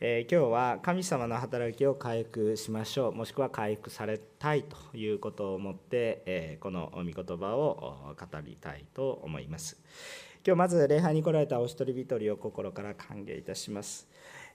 [0.00, 3.12] えー、今日は神様の働きを回復しましょう。
[3.12, 9.82] もしくは回復されたいということを思って、えー、この御言葉を語りたいと思います。
[10.46, 14.08] 今日まず礼拝に来られたお一人一人を心から歓迎いたします。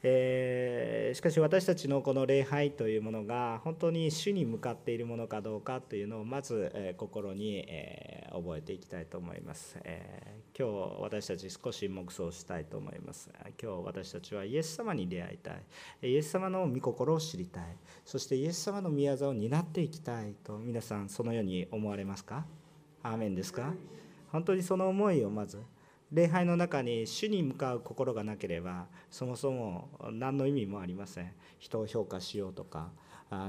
[0.06, 13.30] えー、しかし私たちのこの礼拝というものが本当に主に向かっているものかどうかというのをまず、え心に、え覚えていきたいと思います、えー、今日私たち少し黙想したいと思います。
[13.62, 15.62] 今日私たちはイエス様に出会いたい。
[16.10, 17.64] イエス様の御心を知りたい。
[18.04, 22.46] そしてイエス様の御業を担っていきたいと皆さんそのように思われますか？
[23.04, 23.74] アーメンですか？
[24.32, 25.62] 本当にその思いをまず
[26.14, 31.32] 礼拝の中に主に向かう心がなければそもそも何の意味もありません。
[31.58, 32.92] 人を評価しようとか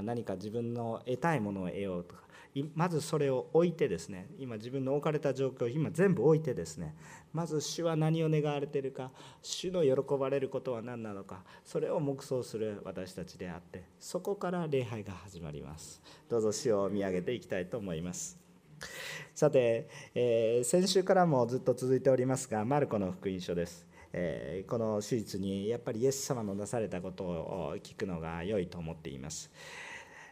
[0.03, 2.25] 何か自分の得たいものを得ようとか。
[2.73, 6.95] まずそれを置いてですね今自分の置かれた状況を今全部置いてですね
[7.33, 16.01] まず主は何を願われているか主の喜ばれることは何なのかそれを黙想する私たちであってそこから礼拝が始まります。
[16.29, 18.44] どうぞ主を見上げていきたいと思います。
[19.33, 29.51] さて、えー、先週からもずっと続いておりますがマルコの福音書です、えー、この手術にやっぱりイエス様のなされたことを聞くのが良いと思っています、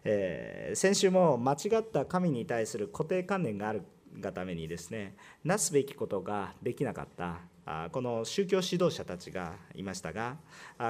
[0.03, 3.83] えー、先週も間違った神に対する固定観念がある
[4.19, 7.53] がためにですねなすべきことができなかった。
[7.93, 10.35] この宗教指導者たちがいましたが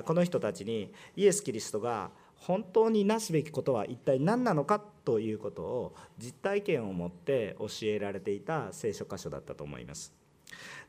[0.05, 2.09] この人たちにイエス・キリストが
[2.45, 10.13] 本当になすべきことは一体何なのかということを実体験を持って教えられていた聖書箇所だったと思います。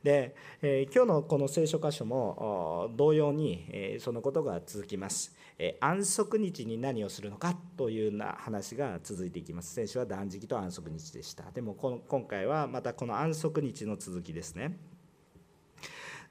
[0.02, 9.74] で、えー、今日のこの聖書箇所も同様に、えー、そのことが続きます、えー、安息日に何をするのかというような話が続いていきます。
[9.74, 11.44] 先週は断食と安息日でした。
[11.52, 14.76] でもこの今回はまたこの安息日の続きですね。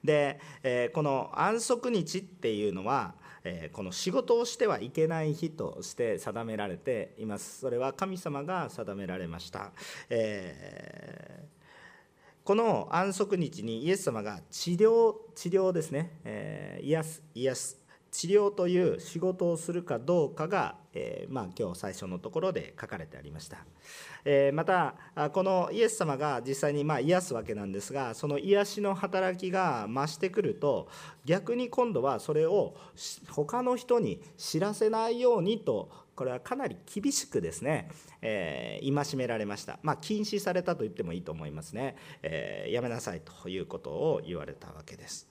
[0.04, 3.14] で、えこの安息日っていうのは
[3.44, 7.60] えこの仕事をしてはいけない日として定められています。
[7.60, 9.72] それは神様が定められました、
[10.08, 17.83] えー、この安息日にイエス様が治療治療ですね、えー、癒す癒す。
[18.14, 23.58] 治療という仕事をするかどうかが、えー、まあ、今日最初のところで書かれてありました。
[24.24, 24.94] えまた
[25.32, 30.88] このイエス様が実際にま癒すわけなんですがその癒しの働きが増してくると
[31.26, 32.74] 逆に今度はそれを
[33.28, 37.90] 他の人に知らせないようにとこれはかなり厳しくですね、
[38.22, 45.28] えー、戒められました、まあ、禁止されたと言ってもいいと思いますね、えー、やめなさいということを言われたわけです。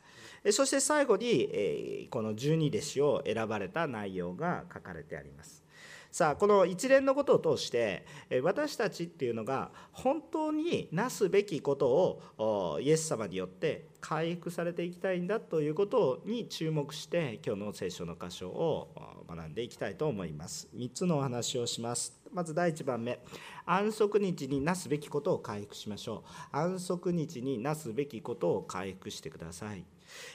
[0.52, 5.64] そして最後に、この十二弟子を選ばれた内容が書かれてあります。
[6.12, 8.06] さあこの一連のことを通して
[8.44, 18.94] 私たちっていうのが本当になすべきことをイエス様によって回復されていきたいんだということに注目して今日の聖書の箇所を
[19.28, 20.70] 学んでいきたいと思います。
[20.76, 22.22] 3つのお話をします。
[22.32, 23.20] まず第1番目。
[23.66, 26.24] 安息日になすべきことを回復しましょ
[26.54, 26.56] う。
[26.56, 29.84] 安息日になすべきことを回復してください、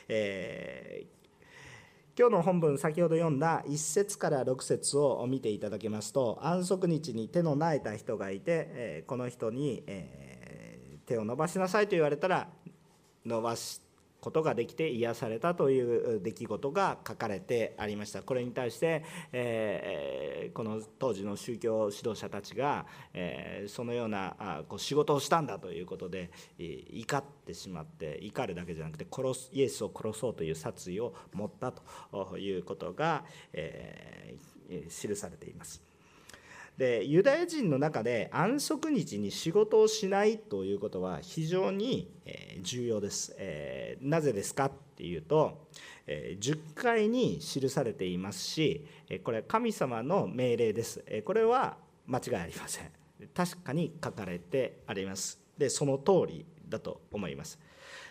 [0.08, 1.18] えー
[2.18, 12.48] 今日の本文先ほど読んだ1節から6節を見ていただけますと安息日に手の苗えた人がいてえこの人にえ手を伸ばしなさいと言われたら
[13.24, 13.87] 伸ばして
[14.20, 35.87] ことができて癒されたという出来事が書かれてありましたこれに対して、えー、この当時の宗教指導者たちが、えー、そのようなあこう仕事をしたんだということで、怒ってしまって怒るだけじゃなくて殺すイエスを殺そうという殺意を持ったということが、えー、記されています。
[36.78, 42.08] でユダヤ人の中で安息日に仕事をしないということは非常に
[42.62, 43.34] 重要です。
[43.36, 45.66] えなぜですかっていうと
[46.06, 48.86] 10回に記されていますし
[49.24, 51.04] これ神様の命令です。
[51.24, 52.90] これは間違いありません。
[53.34, 55.40] 確かに書かれてあります。
[55.58, 57.58] でその通りだと思います。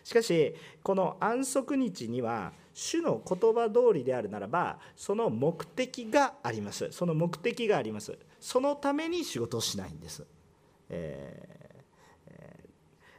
[0.03, 0.53] しかし
[0.84, 8.17] この安息日には主の言葉通りであるならばその目的がありますその目的があります
[8.47, 10.26] そのために仕事をしないんです、
[10.88, 11.84] え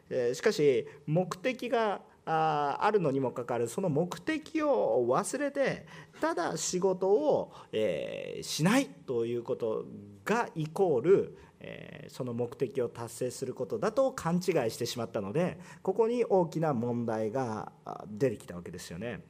[0.09, 5.85] ー、しかし目的があるのにもかかわらずその目的を忘れて
[6.19, 9.85] ただ仕事を、えしないということ
[10.25, 17.71] がイコールえその目的を達成することだと勘違いしてしまったのでここに大きな問題が
[18.07, 19.21] 出てきたわけですよね。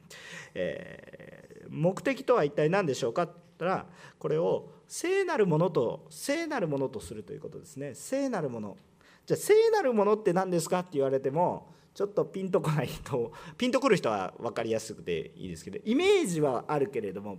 [0.55, 3.29] え目的とは一体何でしょうか？
[3.59, 3.85] ったら
[4.17, 7.93] これを聖なるものと聖なるものとするということですね。
[7.93, 8.77] 聖なるもの。
[9.25, 17.37] じゃあ聖なるものって何ですかって言われてもちょっとピンとこない人ピンとくる人は分かりやすくていいですけどイメージはあるけれども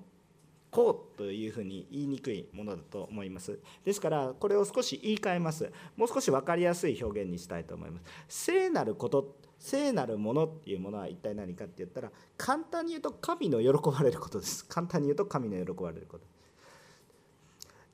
[0.70, 3.58] こうというふうに言いにくいものだと思います。
[3.84, 5.72] ですからこれを少し言い換えます。
[5.96, 8.04] もう少し分かりやすい表現にしたいと思います。
[8.28, 14.64] 聖なること聖なるものっていうものは一体何かって言ったら簡単に言うと神の喜ばれることです。
[14.64, 16.24] 簡単に言うと神の喜ばれること。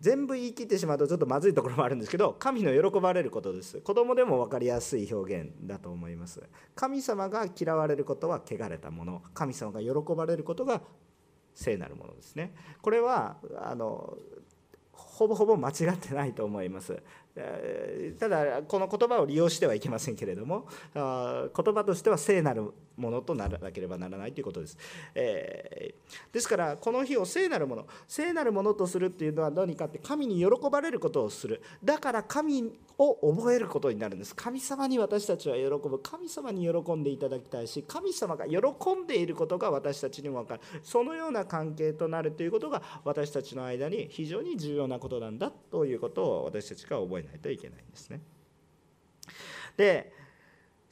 [0.01, 3.81] 全部言い切ってしまうとちょっとまずいところもあるんですけど神の喜ばれることです。
[3.81, 6.41] 子供でも分かりやすい表現だと思います。
[6.77, 9.23] 神様が嫌われることは汚れたもの。
[9.35, 10.83] 神様が喜ばれることが
[11.55, 12.55] 聖なるものですね。
[12.81, 14.17] これはあの
[14.93, 17.03] ほぼほぼ間違ってないと思います。
[18.19, 24.79] ただこの言葉を利用してはいけませんけれども言葉としては聖なるものとならなければならないということです、
[25.15, 31.63] えー、ですからこの日を聖なるもの聖なるものとするっていうのは何かって神に喜ばれることをする。
[31.85, 34.35] だから神を覚えることになるんです。
[34.35, 35.99] 神様に私たちは喜ぶ。
[35.99, 38.59] 神様に喜んでいただきたいし神様が喜
[38.95, 40.61] んでいることが私たちにも分かる。
[40.83, 48.21] そのような関係となるということが私たちの間に非常に重要なことなんだということを私たちが覚えないといけないんですね。
[49.77, 50.13] で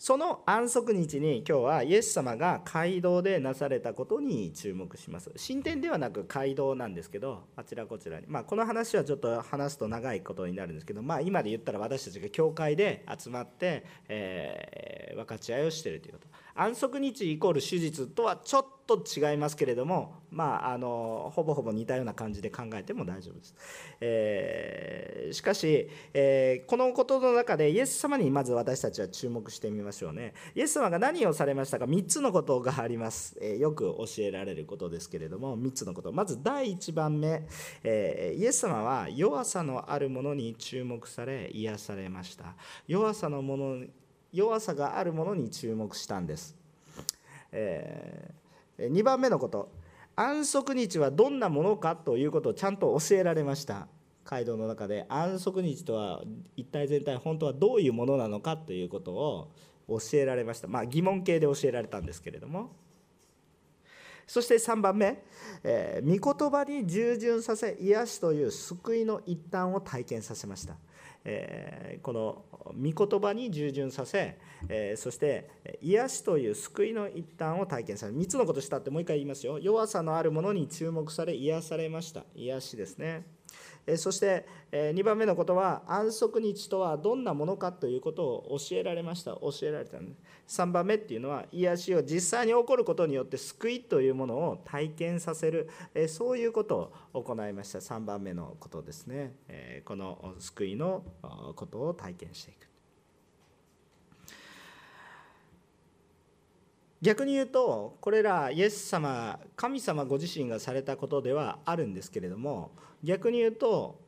[0.05, 5.31] その安息日に今日はイエス様が街道でなされたことに注目します。
[5.35, 8.27] 神殿ではなく街道なんですけど、あちらこちらに。
[8.27, 16.29] まあ、この話はちょっと話すと長いことになるんですけど、まあ、今で言ったら私たちが教会で集まって、えー、分かち合いをしてるということ。
[16.57, 23.55] 安息日イコール手術とはちょっと違いますけれども、まあ、あのほぼほぼ似たような感じで考えても大丈夫です。
[24.01, 30.35] えー、しかし、えー、このことの中でイエス様にまず私たちは注目してみましょうね。
[30.55, 33.37] イエス様が何をされましたか？3つのことがあります。
[33.41, 36.13] えー、よく教えられることですけれども3つのこと。
[36.13, 37.43] まず第1番目、
[37.83, 42.55] えイエス様は弱さのあるものに注目され癒されました。
[42.87, 43.85] 弱さのもの
[44.35, 46.57] 弱さがあるものに注目したんです、
[47.53, 49.71] えー、2番目のこと。
[50.17, 53.89] 安息日はどんなものかということをちゃんと教えられました。
[54.25, 55.07] 街道の中で。
[55.09, 56.23] 安息日とは
[56.57, 59.51] 一体全体本当はどういうものなのかということを
[59.89, 60.69] 教えられました。
[60.69, 62.71] まあ疑問形で教えられたんですけれども。
[64.27, 65.23] そして3番目、
[65.63, 70.77] えー、御言葉に従順させ癒しという救いの一端を体験させました。
[71.25, 72.45] えこの
[72.75, 74.39] 御言葉に従順させ、
[74.69, 75.51] えそして
[75.81, 78.19] 癒しという救いの一端を体験される。
[78.19, 79.59] 3つのことしたってもう一回言いますよ。
[79.59, 82.25] 弱さのあるものに注目され癒されました。
[82.35, 83.25] 癒しですね。
[83.97, 89.33] そして2番目のことは安息日とはどんなものかということを教えられました。
[89.33, 90.15] 教えられたんで
[90.47, 95.69] す3番目っていうのは癒しを実際に起こることによって救いというものを体験させる。
[96.09, 97.79] そういうことを行いました。
[97.79, 99.35] 3番目のことですね。
[99.85, 101.05] この救いの
[101.55, 102.69] ことを体験していく。
[107.03, 112.71] 逆に言うとこれらイエス様神様ご自身がされたことではあるんですけれども
[113.05, 114.01] 逆に言うと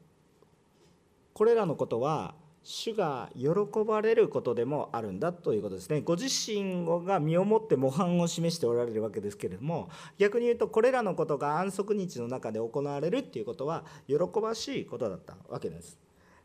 [1.34, 3.50] これらのことは主が喜
[3.86, 6.00] ばれることでもあるんだということですね。
[6.00, 9.88] ご自身が身をもって模範を示しておられるわけですけれども
[10.18, 15.96] 逆に言うとこれらのことが安息日の中で行われるっていうことは喜ばしいことだったわけです。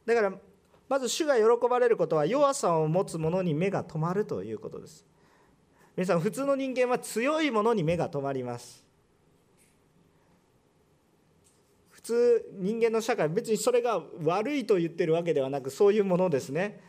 [0.06, 0.34] だから
[0.90, 5.06] まず主が喜ばれることは弱さを持つ者に目が止まるということです。
[5.96, 8.91] 皆さん普通の人間は強いものに目が止まります。
[12.02, 16.82] 普通人間の社会別にそれが悪いと言ってるわけではなくそういうものですね。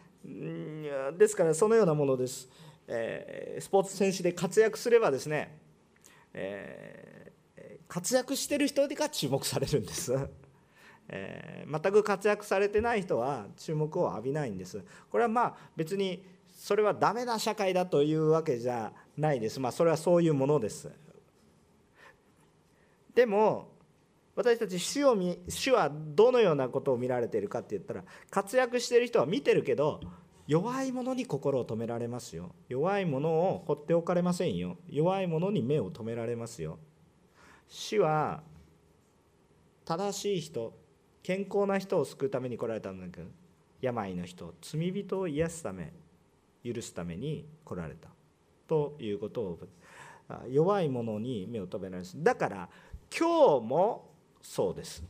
[1.18, 2.48] ですからそのようなものです、
[2.86, 5.58] えー、スポーツ選手で活躍すればですね、
[6.32, 10.14] えー、活躍してる人が注目されるんです。
[11.08, 14.82] えー、全く活躍されてない人は注目を浴びないんです。
[15.10, 19.60] これはまあ別にそれはダメな社会だというわけじゃないです。
[19.60, 20.88] まあそれはそういうものです。
[23.14, 23.71] でも
[24.34, 30.00] 私たち主を見主はどのようなことを見られているかって言ったら活躍してる人は見てるけど
[30.46, 32.54] 弱いものに心を止められますよ。
[32.68, 34.76] 弱いものを放っておかれませんよ。
[34.88, 36.78] 弱いものに目を留められますよ。
[37.68, 38.42] 主は
[39.84, 40.72] 正しい人
[41.22, 43.28] 健康な人を救うために来られたんだけど
[43.80, 45.92] 病の人罪人を癒すため
[46.64, 48.08] 許すために来られた。
[48.66, 49.58] ということを
[50.48, 52.22] 弱い者に目を留められます。
[52.22, 52.68] だから
[53.16, 54.11] 今日も
[54.42, 55.02] そうです。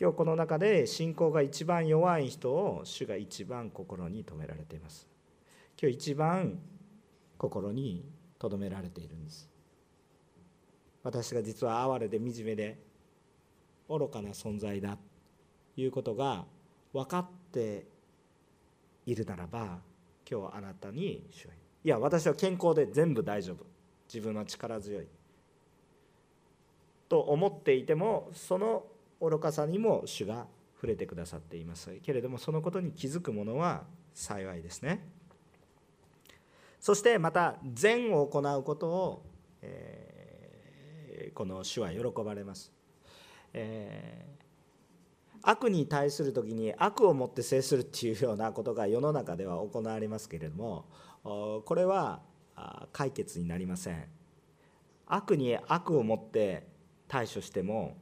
[0.00, 5.06] 今日この中で信仰が一番弱い人を主が一番心に留められています。
[5.80, 6.58] 今日一番
[7.36, 8.04] 心に
[8.38, 9.50] 留められているんです。
[11.02, 12.78] 私が実は哀れで惨めで
[13.88, 14.96] 愚かな存在だ
[15.74, 16.44] ということが
[16.92, 17.86] 分かって
[19.06, 19.80] いるならば
[20.30, 21.52] 今日あなたに主は
[21.84, 23.64] いや私は健康で全部大丈夫。
[24.12, 25.06] 自分は力強い。
[27.10, 28.84] と思っていてもその
[29.20, 33.82] 愚かさにも主が触れてくださっていますけれどもそのことに気づく者は
[34.14, 35.06] 幸いですね。
[36.78, 39.26] そしてまた善を行うことを、
[39.60, 42.72] えー、この主は喜ばれます、
[43.52, 50.86] えー、悪に対する時に悪をもって制するっていうようなことが世の中では行われますけれども
[51.22, 52.22] これは
[52.92, 54.08] 解決になりません。
[55.06, 56.69] 悪に悪をもって
[57.10, 57.96] 対処しても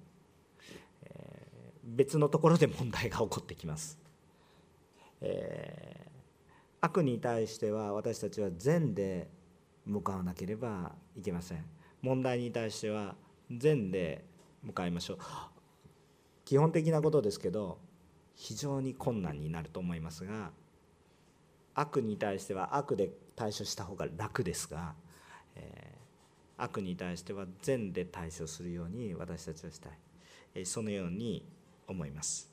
[1.82, 3.98] 別のところで問題が起こってきます、
[5.22, 6.10] えー、
[6.82, 9.30] 悪に対しては私たちは善で
[9.86, 11.64] 向かわなければいけません。
[12.02, 13.16] 問題に対しては
[13.50, 14.24] 善で
[14.62, 15.18] 向かいましょう。
[16.44, 17.78] 基本的なことですけど
[18.34, 20.50] 非常に困難になると思いますが
[21.74, 24.94] 悪に対しては悪で対処した方が楽ですが、
[25.56, 25.97] えー、
[26.58, 29.90] 悪に対しては善で対処するように私たちはした
[30.58, 31.46] い、そのように
[31.86, 32.52] 思います。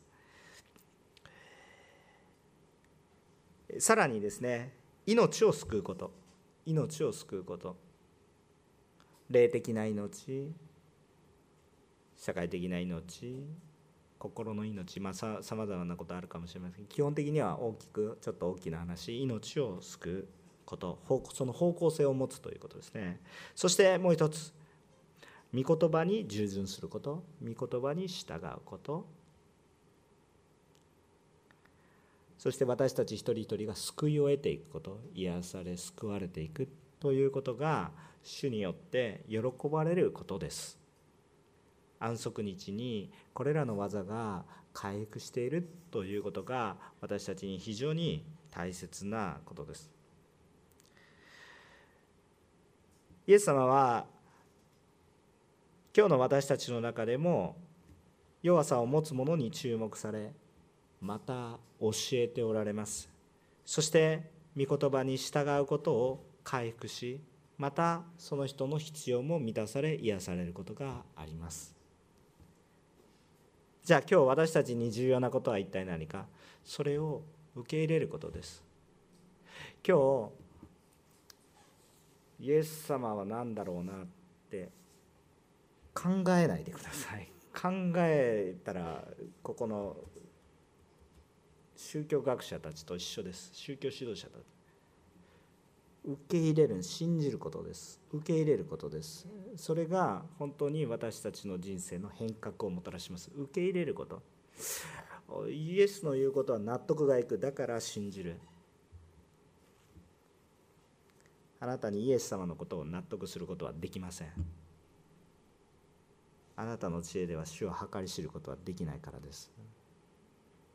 [3.80, 4.74] さらにですね
[5.06, 6.12] 命を救うこと。
[6.66, 7.76] 命を救うこと。
[9.30, 10.52] 霊的な命。
[12.18, 13.44] 社会的な命。
[14.18, 15.00] 心の命。
[15.00, 19.22] まあさまざまなことあるかもしれません基本的には大きくちょっと大きな話。
[19.22, 20.45] 命を救う。
[20.66, 21.00] こと
[21.34, 23.22] その方向性を持つということですね。
[23.56, 24.54] そしてもう一つ。
[25.54, 27.24] 御言葉に従順すること。
[27.42, 29.08] 御言葉に従うこと。
[32.38, 35.00] そして私たち一人一人が救いを得ていくこと。
[35.14, 36.68] 癒され救われていく
[37.00, 37.92] ということが
[38.24, 40.78] 主によって喜ばれることです。
[42.00, 44.44] 安息日にこれらの技が
[44.74, 49.95] 回復しているということが私たちに非常に大切なことです。
[53.28, 54.06] イエス様は
[55.98, 57.56] 今日の私たちの中でも
[58.44, 60.32] 弱さを持つ者に注目され
[61.02, 63.10] また教えておられます。
[63.66, 67.20] そして御言葉に従うことを回復し
[67.58, 71.76] またその人の必要も満たされ癒されることがあります。
[73.84, 76.28] じゃあ今日私たちに重要なことは一体何か？
[76.64, 77.24] それを
[77.56, 78.64] 受け入れることです。
[79.88, 80.45] 今日
[82.40, 84.06] イエス様は何だろうなっ
[84.50, 84.70] て
[85.94, 87.32] 考えないでください。
[87.56, 89.08] 考えたら
[89.42, 89.96] ここの
[91.76, 93.52] 宗教学者たちと一緒です。
[93.54, 94.44] 宗教指導者たち。
[96.04, 98.00] 受け入れる信じることです。
[98.12, 99.28] 受け入れることです。
[99.56, 103.32] それが本当に私たちの人生の変革をもたらします。
[103.36, 104.22] 受け入れること。
[105.50, 107.40] イエスの言うことは納得がいく。
[107.40, 108.40] だから信じる。
[111.66, 114.28] あなたにイエス様のことを納得することはできません。
[116.56, 119.52] あなたの知恵では主を計り知ることはできないからです。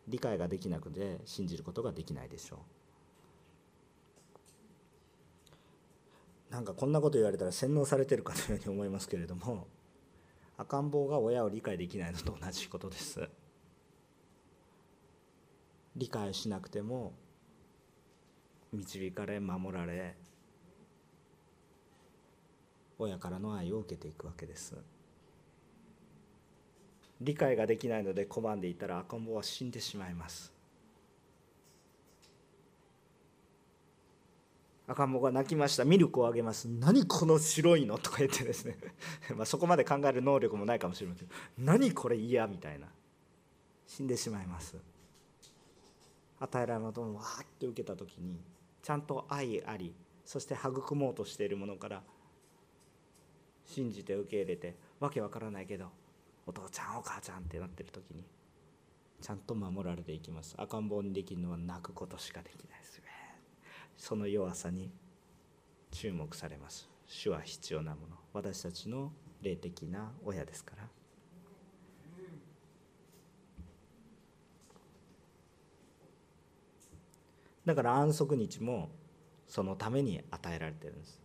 [0.09, 2.65] 理解ができなくて信じることができないでしょ
[6.51, 6.53] う。
[6.53, 9.69] なんかこんなこと言われたら洗脳されてるかのように思いますけれども
[10.59, 13.29] 赤ん坊が親を理解できないのと同じことです。
[15.95, 17.13] 理解しなくても
[18.73, 20.17] 導かれ守られ
[23.01, 24.77] 親からの愛を受けていくわけです。
[27.21, 30.53] 理解ができないので拒んでいたら赤ん坊は死んでしまいます。
[34.87, 35.85] 赤ん坊が泣きました。
[35.85, 36.67] ミルクをあげます。
[36.67, 38.77] 何この白いのとか言ってですね。
[39.37, 41.29] まそこまで考える能力もないかもしれません。
[41.59, 42.89] 何これ嫌みたいな。
[43.87, 44.77] 死んでしまいます。
[46.41, 48.41] 与えられるものをわーって受けた時に
[48.83, 52.03] ちゃんと愛ありそして育もうとしているものから
[53.71, 55.87] 信じて受け入れてわけわからないけど
[56.47, 58.25] お父ちゃんお母ちゃんってなってる時に
[59.21, 60.55] ちゃんと守られていきます。
[60.57, 63.01] 赤ん坊にできるのは泣くことしかできないです
[64.01, 64.91] その弱さに
[65.91, 66.89] 注目されます。
[67.07, 68.17] 主は必要なもの。
[68.33, 69.13] 私たちの
[69.43, 70.89] 霊的な親ですから。
[77.67, 78.89] だから安息日も
[79.47, 81.20] そのために与えられてるんです。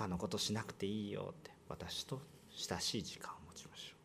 [0.00, 3.96] 他のことしなくていいよって私と親しい時間を持ちましょ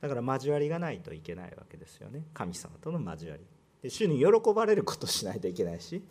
[0.00, 0.02] う。
[0.02, 2.24] だから交わりがないといけないわけですよね。
[2.34, 3.44] 神様との交わり。
[3.80, 6.02] で主に喜ばれることしないといけないし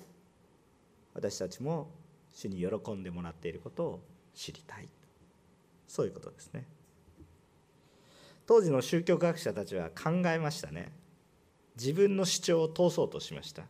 [1.14, 1.92] 私たちも
[2.32, 4.00] 主に喜んでもらっていることを
[4.34, 4.88] 知りたい
[5.86, 6.66] そういうことですね。
[8.46, 10.94] 当時の宗教学者たちは考えましたね。
[11.76, 13.64] 自分の主張を通そうとしました。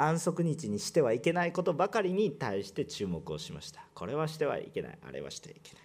[0.00, 3.84] 安息日にしてはいけないことばかりに対して注目をしました。
[3.94, 4.98] これはしてはいけない。
[5.06, 5.82] あれはしてはいけない。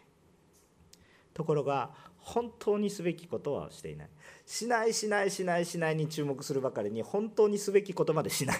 [1.33, 1.89] ところが
[2.19, 4.09] 本当にすべきことはしていない。
[4.45, 8.57] しないしないしないしないに注目するばかりに本当にすべきことまでしない。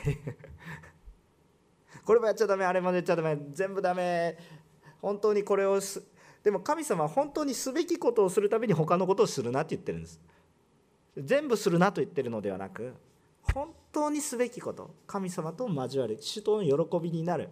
[2.04, 2.66] これもやっちゃダメ。
[2.66, 3.38] あれもやっちゃダメ。
[3.52, 4.38] 全部ダメ。
[5.02, 6.02] 本当にこれをす
[6.44, 10.20] でも神様は本当にすべきことをするために他のことをするなって言ってるんです。
[11.18, 12.96] 全部するなと言ってるのではなく
[13.54, 17.50] 本当にすべきこと神様と交わる主との喜びになる。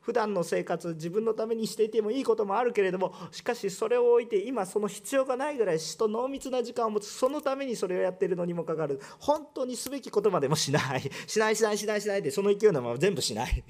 [0.00, 11.10] 普段の生活自分のためにしていてもいいこともあるけれどもしかしそれを置いて今その必要がないぐらい死と濃密な時間を持つそのためにそれをやっているのにもかかる本当にすべきことまでもしない。
[11.28, 13.64] しないしないしないしないってその勢いのまま全部しない。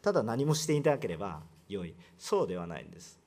[0.00, 1.94] ただ何もしていなければ良い。
[2.18, 3.20] そうではないんです。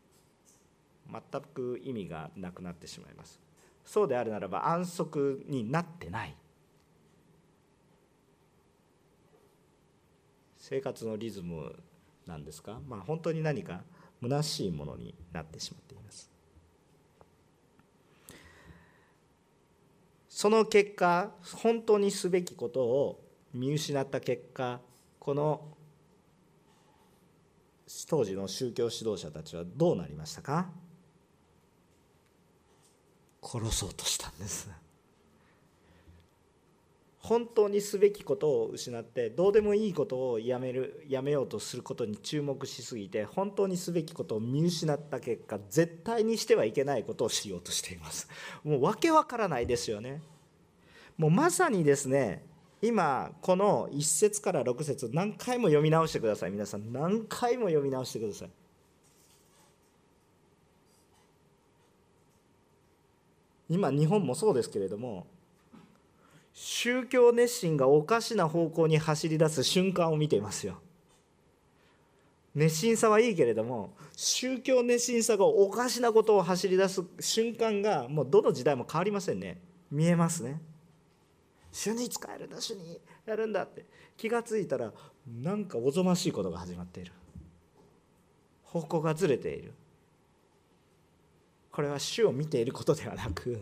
[1.11, 3.44] 全く意味がなくなってしまいます。
[3.85, 6.35] そうであるならば安息になってない。
[10.57, 11.75] 生活のリズム
[12.25, 13.83] なんですか、まあ、本当に何か
[14.19, 16.31] 虚しいものになってしまっています。
[20.27, 23.23] その結果本当にすべきことを
[23.53, 24.81] 見失った結果
[25.19, 25.61] この
[28.09, 30.69] 当時の宗教指導者たちはどうなりましたか？
[33.45, 34.69] 殺そうとしたんです。
[37.19, 48.29] 本当にすべきことを失ってどうでもいいことをやめるやめようとすることに注目しすぎて本当にすべきことを見失った結果絶対にしてはいけないことをしようとしています。
[48.63, 50.21] もう訳わからないですよね。
[51.17, 52.45] もうまさにですね
[52.81, 56.93] 今この1節から6節何回も読み直してください皆さん。
[56.93, 58.49] 何回も読み直してください。
[63.69, 65.27] 今日本もそうですけれども
[66.53, 70.79] 宗教熱心がおかしな方向に走り出す瞬間を見ていますよ。
[72.53, 79.59] 熱心さはいいけれども宗教熱心さがおかしなことを走り出す瞬間がもうどの時代も変わりませんね。
[79.91, 80.61] 見えますね。
[81.73, 83.85] 主に使えるんだ主にやるんだって。
[84.15, 84.93] 気が付いたら
[85.27, 87.11] なんかおぞましいことが始まっている。
[88.63, 89.73] 方向がずれている。
[91.75, 93.61] これは主を見ていることではなく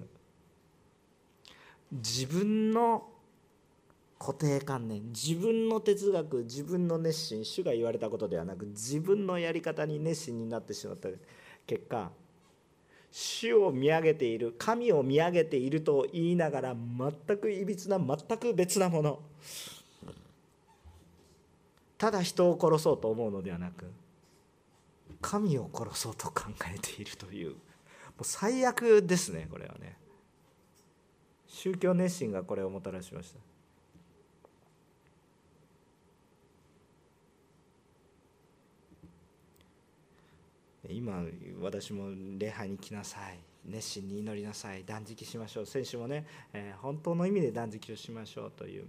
[1.92, 3.08] 自分の
[4.20, 11.10] 固定観念自分の哲学自分の熱心主が言われたことではなく自分のやり方に熱心になってしまった
[11.66, 12.12] 結果
[13.10, 19.20] 主を見上げている神を見上げていると言いながら全くいびつな全く別なもの。
[21.98, 23.92] ただ人を殺そうと思うのではなく
[25.20, 26.44] 神を殺そうと考
[26.76, 27.56] えているという
[28.22, 29.98] う最悪ですねこれはね。
[31.48, 33.40] 宗教熱心がこれをもたらしました。
[40.90, 41.24] 今
[41.62, 43.40] 私も礼拝に来なさい。
[43.66, 44.84] 熱心に祈りなさい。
[44.84, 45.66] 断食しましょう。
[45.66, 48.86] 選手もね、えー、本当の意味で断食をしましょうという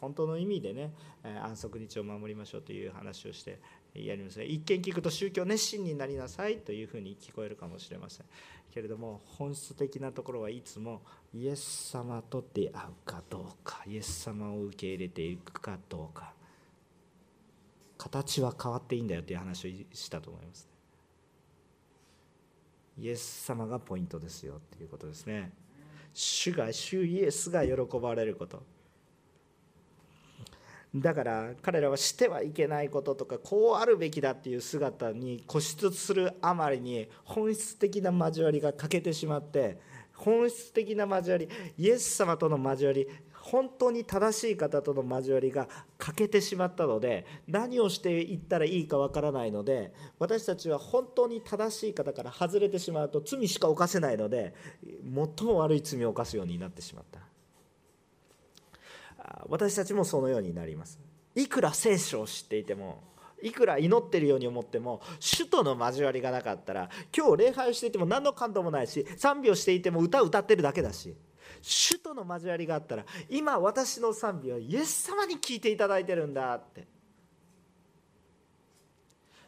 [0.00, 3.58] 本当の意味でね、えー、安息日を守りましょうという話をして
[4.04, 4.44] やりますね。
[4.44, 8.26] 一見聞くと宗教熱心になりなさいというふうに聞こえるかもしれません。
[8.70, 11.00] けれども本質的なところはいつも
[11.32, 16.34] イエス様と出会うかどうかイエス様を受け入れていくかどうか。
[17.96, 20.68] 形は変わっていいんだよという話をしたと思います、
[22.98, 25.52] イエス様がポイントですよっていうことですね。
[26.12, 28.62] 主が主イエスが喜ばれること。
[31.00, 39.78] だから彼らはしてはいけないこととかこうあるべきだっていう姿に固執するあまりに本質的な交わりが欠けてしまって
[40.14, 54.54] 本質的な交わりイエス様との交わり本当に正しい方との交わりが欠けてしまったので何をしていったらいいかわからないので私たちは本当に正しい方から外れてしまうと罪しか犯せないので
[54.84, 57.35] 最も悪い罪を犯すようになってしまった。
[59.48, 60.98] 私たちもそのようになります。
[61.34, 63.02] いくら聖書を知っていても
[63.42, 71.14] いくら祈ってるように思っても主との交わりがなかったら今日礼拝していても何の感動もないし賛美をしていても歌を歌ってるだけだし
[71.60, 76.96] 主との交わりがあったら今私の賛美はイエス様に聞いていただいてるんだって。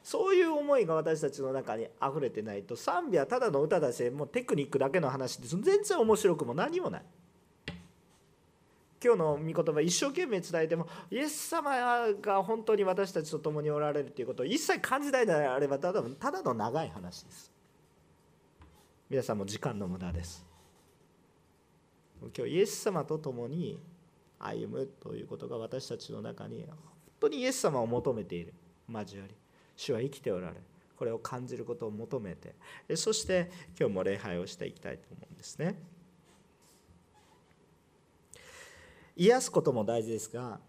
[0.02, 7.02] そういう思いが私たちの中に溢れてないと賛美はただの歌だしもうテクニックだけの話で全然面白くも何もない。
[9.02, 11.72] 今日の御言葉一生懸命伝えてもイエス様
[12.20, 17.52] が本当に私たちと共におられるということを一切感じないのであればただただの長い話です。
[19.08, 20.44] 皆さんも時間の無駄です。
[22.36, 23.78] 今日イエス様と共に
[24.38, 26.76] 歩むということが私たちの中に本
[27.20, 28.54] 当にイエス様を求めている
[28.88, 29.34] 交わり
[29.76, 30.60] 主は生きておられる
[30.96, 32.54] これを感じることを求めて
[32.96, 35.76] そして今日も礼拝をしていきたいと思うんですね。
[39.18, 40.60] 癒すことも大事ですが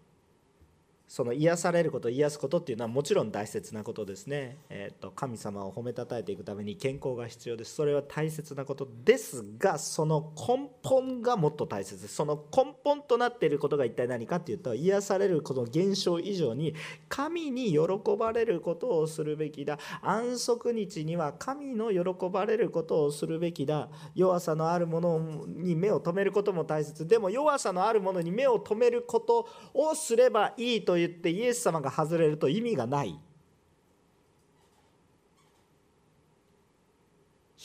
[1.10, 7.74] その癒されること癒すことっていうのはもちろん大切なことですね、えーと、神様を褒めたたえていくために健康が必要です。
[7.74, 12.14] それは大切なことですがその根本がもっと大切です。
[12.14, 16.76] その根本となっていることが一体何かっていうと癒されるこの現象以上に
[17.08, 17.80] 神に喜
[18.16, 19.80] ばれることをするべきだ。
[20.02, 23.88] 安息日には神の喜ばれることをするべきだ。
[24.14, 27.04] 弱さのあるものに目を留めることも大切。
[27.04, 33.18] でも弱さのあるものに目を留めることをすればいいという言ってイエス様が外れると意味がない。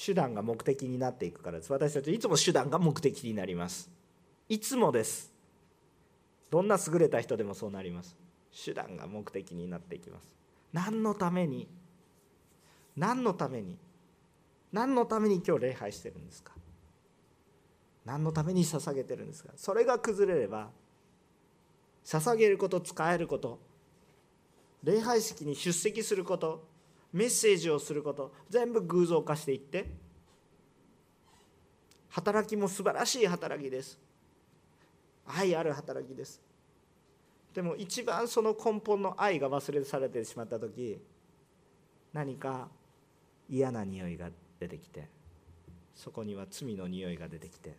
[0.05, 1.71] 手段が目的になっていくからです。
[1.71, 3.89] 私たちはいつも手段が目的になります。
[4.49, 5.31] いつもです。
[6.51, 8.15] どんな優れた人でもそうなります。
[8.65, 10.35] 手段が目的になっていきます。
[10.73, 11.67] 何のために？
[12.95, 13.77] 何のために？
[14.71, 16.53] 何のために今日礼拝してるんですか？
[18.05, 19.51] 何のために捧げてるんですか？
[19.55, 20.69] それが崩れれば
[22.05, 23.59] 捧げること使えること
[24.83, 26.67] 礼拝式に出席すること
[27.11, 29.89] メッセージをすること全部偶像化していって
[32.09, 33.99] 働きも素晴らしい働きです。
[35.25, 36.41] 愛ある働きです。
[37.53, 41.01] でも一番その根本の愛が忘れされてしまった時
[42.13, 42.69] 何か
[43.49, 45.09] 嫌な匂いが出てきて
[45.93, 47.75] そこには罪の匂いが出てきて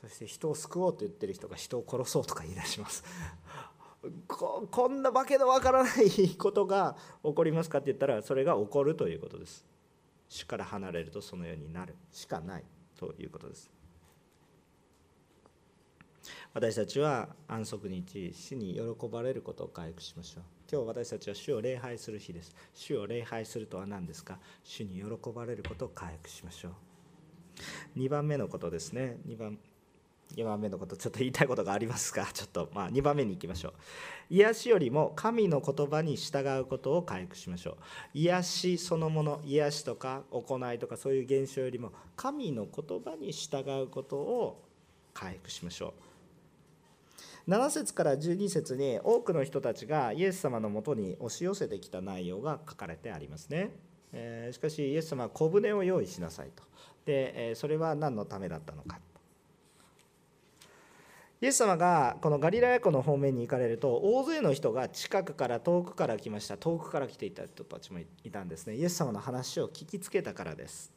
[0.00, 3.04] そして人を救おうと言ってる人が人を殺そうとか言い出します。
[4.28, 9.64] ここんなわけのわからないことが起こりますかって言ったらそれが起こるということです。
[10.28, 11.96] 主から離れるとそのようになる。
[12.12, 12.64] しかない
[12.96, 13.70] ということです。
[16.54, 20.44] 私たちは安息日死に喜ばれることを回復しましょう。
[20.70, 22.54] 今日私たちは主を礼拝する日です。
[22.74, 24.38] 主を礼拝するとは何ですか？
[24.62, 26.68] 主に喜ばれることを回復しましょ
[27.96, 27.98] う。
[27.98, 29.18] 2番目のことですね。
[29.26, 29.58] 2番
[30.34, 33.72] 2番目のことちょっと言いたいことがありますが ちょっとまあ2番目に行きましょう。
[34.30, 37.76] 癒しよりも神の言葉に従うことを回復しましょう。
[38.14, 44.64] 癒しそのもの癒しとか行いとかそういう現象よりも神の言葉に従うことを
[45.14, 45.94] 回復しましょ
[47.46, 47.50] う。
[47.50, 53.70] 7節から12節に多くの人たちがイエス様のもとに押し寄せてきた内容が書かれてありますね、
[54.12, 56.62] えー、しかしイエス様は小舟を用意しなさいと。
[57.06, 59.00] でそれは何のためだったのか。
[61.40, 66.56] イエス様がこのガリラヤ湖の方面に行かれると大勢の人が近くから遠くから来ました。
[66.56, 68.74] 遠くから来ていた人たちもいたんですね。
[68.74, 70.92] イエス様の話を聞きつけたからです。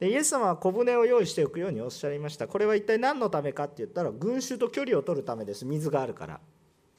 [0.00, 2.48] でイエス様は小舟を用意しておくようにおっしゃいました。
[2.48, 5.64] これは一体何のためかって言ったら群衆と距離を取るためです。
[5.64, 6.40] 水があるから。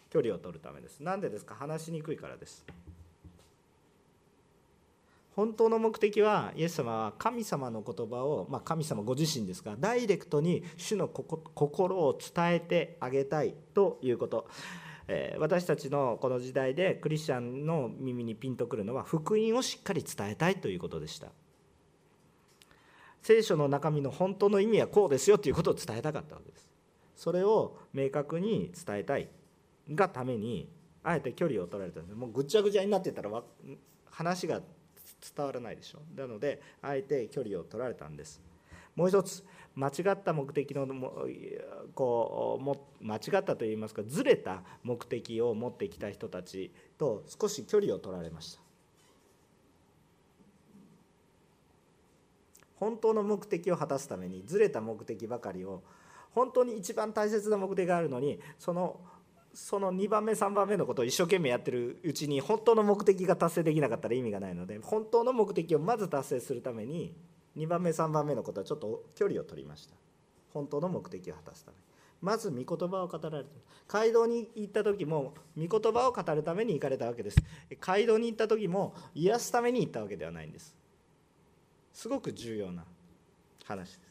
[0.09, 1.01] 距離を取るためです。
[1.01, 1.55] なんでですか？
[1.55, 2.65] 話しにくいからです。
[5.35, 14.47] 本当の目的はイエス様は神様の言葉を、まあ、神様ご自身ですがダイレクトに主の心を伝えてあげたいということ、
[15.07, 21.29] え私たちのこの時代でクリスチャンの耳にピンとくるのは福音をしっかり伝えたいということでした。
[23.21, 26.69] 聖書の中身の本当の意味はこうですよということを伝えたかったわけです。
[27.15, 29.29] それを明確に伝えたい
[29.93, 30.69] がために
[31.03, 32.15] あえて距離を取られたんです。
[32.15, 33.29] もうぐちゃぐちゃになってたら
[34.09, 34.61] 話が
[35.35, 35.99] 伝わらないでしょ。
[36.15, 38.41] なのであえて距離を取られたんです。
[38.95, 39.43] もう一つ
[39.75, 40.85] 間違った目的の
[41.95, 48.61] こうも間違ったといいますかずれた目的を持ってきた人たちと少し距離を取られました。
[52.75, 55.83] 本当の目的を果たすためにずれた目的ばかりを
[56.31, 58.99] 本当に一番大切な目的があるのにその
[59.53, 67.13] その2番目3番目のことを一生懸命やってるうちに本当の目的が達成できなかったら意味がないので本当の目的をまず達成するために
[67.57, 69.95] 2番目3番目のことはちょっと距離を取りました。
[70.53, 71.77] 本当の目的を果たすため。
[71.77, 71.83] に
[72.21, 73.49] まず御言葉を語られて
[73.87, 77.37] 街道に行った時も御言葉を語るために行かれたわけです。
[77.79, 80.75] 街道に行った時も癒すために行ったわけではないんです。
[81.93, 82.85] すごく重要な
[83.65, 84.10] 話です。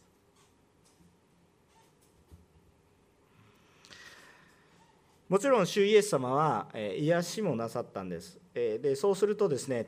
[5.30, 9.86] もちろん主イエス様は、え癒しもなさったんです、えでそうするとですね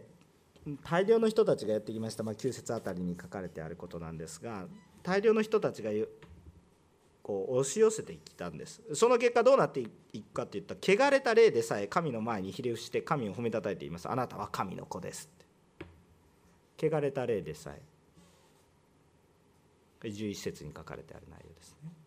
[0.84, 4.66] 大量の人たちがやってきました、まあ、9節あたりに書かれてあることなんですが
[5.02, 5.90] 大量の人たちが
[7.24, 8.82] こう押し寄せてきたんです。
[8.94, 9.80] その結果どうなって
[10.12, 14.08] いくかといったら汚れた霊でさえ神の前にひれ伏して神を褒めたたえています。
[14.08, 15.28] あなたは神の子です
[16.78, 16.88] って。
[16.88, 17.82] 汚れた霊でさえ。
[20.08, 22.01] 11節に書かれてある内容ですね。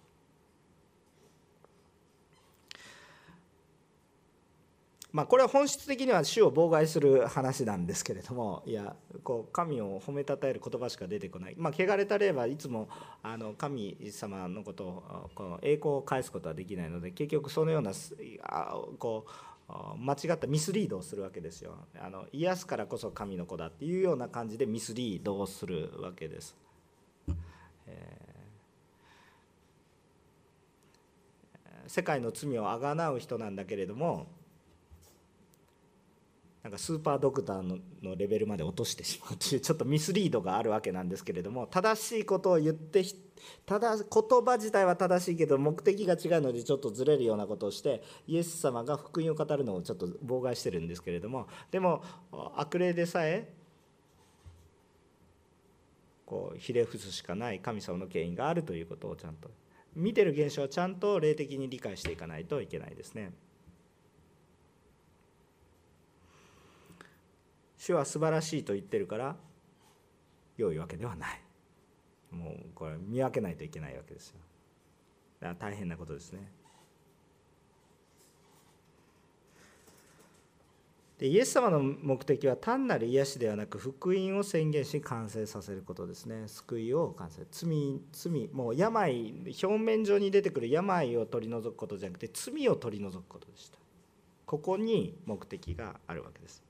[5.16, 12.90] まあ、これは本質的には主を妨害する話なんですけれどもいやこう神を褒めたたえる言葉しか出てこない、まあ、汚れた例はいつも
[13.24, 17.94] あの神様のことをこの栄光を返すことはできないので結局そのような
[19.00, 19.26] こ
[19.70, 26.58] う間違ったミスリードをするわけですよあの癒すからこそ神の子だっていうような感じでミスリードをするわけです。
[27.88, 34.28] えー、世界の罪をあがなう人なんだけれども
[36.66, 43.04] なんかスーパードクターののレベルまで落としてしまうというちょっとミスリードがあるわけなんですけれども正しいことを言って
[43.68, 44.04] ただ言
[44.44, 52.02] 葉自体は正しいけど目的が違うのでちょっとずれるようなことをしてイエス様が福音を語るのをちょっと妨害してるんですけれどもでも
[52.56, 53.48] 悪霊でさえ
[56.26, 59.52] こうひれ伏すしかない神様の権威があるということをちゃんと
[59.96, 63.34] 見てる現象はちゃんと霊的に理解していかないといけないですね。
[67.86, 69.36] 主は素晴らしいと言ってるから
[70.58, 71.42] 良いわけではない。
[72.32, 74.38] もうこれ見分けないといけないわけですよ。
[75.40, 76.52] だから大変なことですね。
[81.20, 86.48] でイエス様の目的は単なる癒しではなく福音を宣言し完成させることですね。
[86.48, 87.46] 救いを完成。
[87.52, 93.78] 罪罪もう病表面上に出てくる病を取り除くことじゃなくて罪を取り除くことでした。
[94.48, 96.65] ここに目的があるわけです。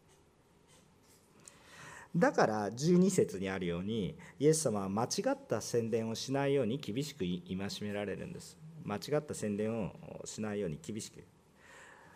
[2.16, 7.38] だから12節にあるようにイエス様は間違った宣伝をしないように厳しく戒
[7.82, 8.58] められるんです。
[8.86, 9.92] 間違った宣伝を
[10.24, 11.24] しないように厳しく。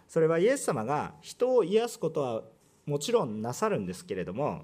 [0.07, 2.43] それはイエス様が人を癒すことは
[2.85, 4.63] もちろんなさるんですけれども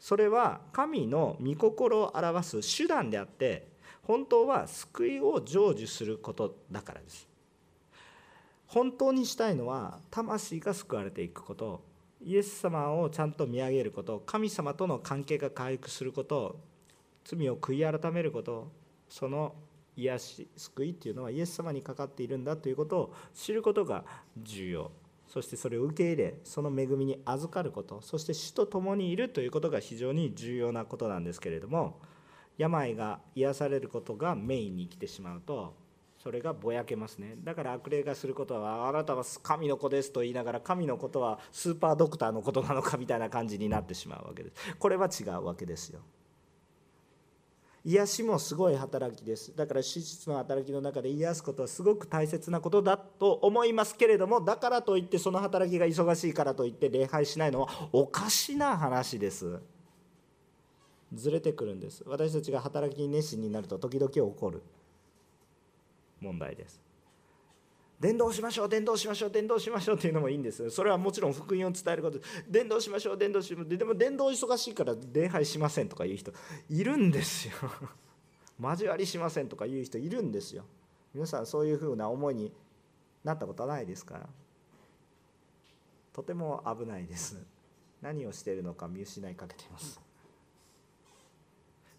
[0.00, 3.68] それは神の御心を表す手段であって
[4.02, 7.28] 本当は救いを成就することだからです。
[8.66, 11.91] 本当にしたいのは魂が救われていくこと。
[12.24, 16.60] イエス様をちゃんと見上げること神様との関係が回復すること
[17.24, 18.70] 罪を悔い改めること
[19.08, 19.54] その
[19.96, 24.04] 癒し救いっていうのはイエス様にかかっているんだということを知ることが
[24.36, 24.90] 重要。
[25.32, 32.00] そしてそれを受け入れその恵みに預かることそして主と共にいるということが非常に重要なことなんですけれども
[32.58, 35.74] 病が癒されることがメインに来てしまうと
[36.22, 37.34] それがぼやけますね。
[37.42, 44.76] だから悪霊がすることはあなたは神の子ですと言いながら神のことはスーパードクターのことなのかみたいな感じになってしまうわけです。
[44.76, 46.00] これは違うわけですよ。
[47.84, 49.56] 癒しもすごい働きです。
[49.56, 59.60] だから手術の働きの中で癒すことはすごく大切なことだと思いますけれどもだからといってその働きが忙しいからといって礼拝しないのはおかしな話です。
[61.12, 62.04] ずれてくるんです。
[62.06, 64.62] 私たちが働きに熱心になると時々起こる。
[66.22, 66.80] 問題です。
[68.02, 72.18] 伝道しましょう伝道しましょう伝道しましょうっていうのもいいんですそれはもちろん福音を伝えること。
[72.48, 73.78] 伝道しましょう伝道しましょう。
[73.78, 76.32] でも伝道忙しいから礼拝しませんとか言う人
[76.68, 77.54] いるんですよ。
[78.60, 80.64] 交わりしませんとか言う人いるんですよ。
[81.14, 82.52] 皆さんそういうふうな思いに
[83.22, 84.28] なったことはないですから。
[86.12, 87.40] とても危ないです。
[88.00, 90.00] 何をしているのか見失いかけています。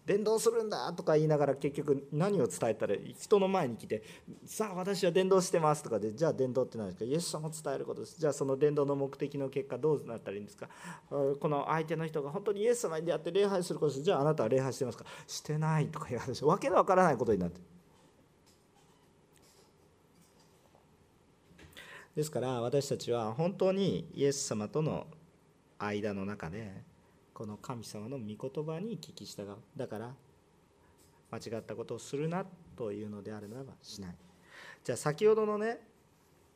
[0.06, 4.02] 伝道するんだとか言いながら結局何を伝えたら人の前に来て
[4.44, 7.04] さあ私は伝道してますとかでじゃあ伝道って何ですか？
[7.04, 8.20] イエス様を伝えることです。
[8.20, 10.68] じゃあその伝道の目的の結果どうなったらいいんですか？
[11.08, 14.04] この相手の人が本当にイエス様に出会って礼拝することです。
[14.04, 15.04] じゃああなたは礼拝してますか？
[15.26, 17.60] してないとか言われてわけのわからないことになって。
[22.14, 25.06] ですから私たちは本当にイエス様との
[25.78, 26.84] 間の中で
[27.34, 29.56] この神様の御言葉に聞き従う。
[29.76, 30.14] だから
[31.32, 34.16] 間違ったことをするなというのであるならばしない。
[34.84, 35.80] じゃあ先ほどのね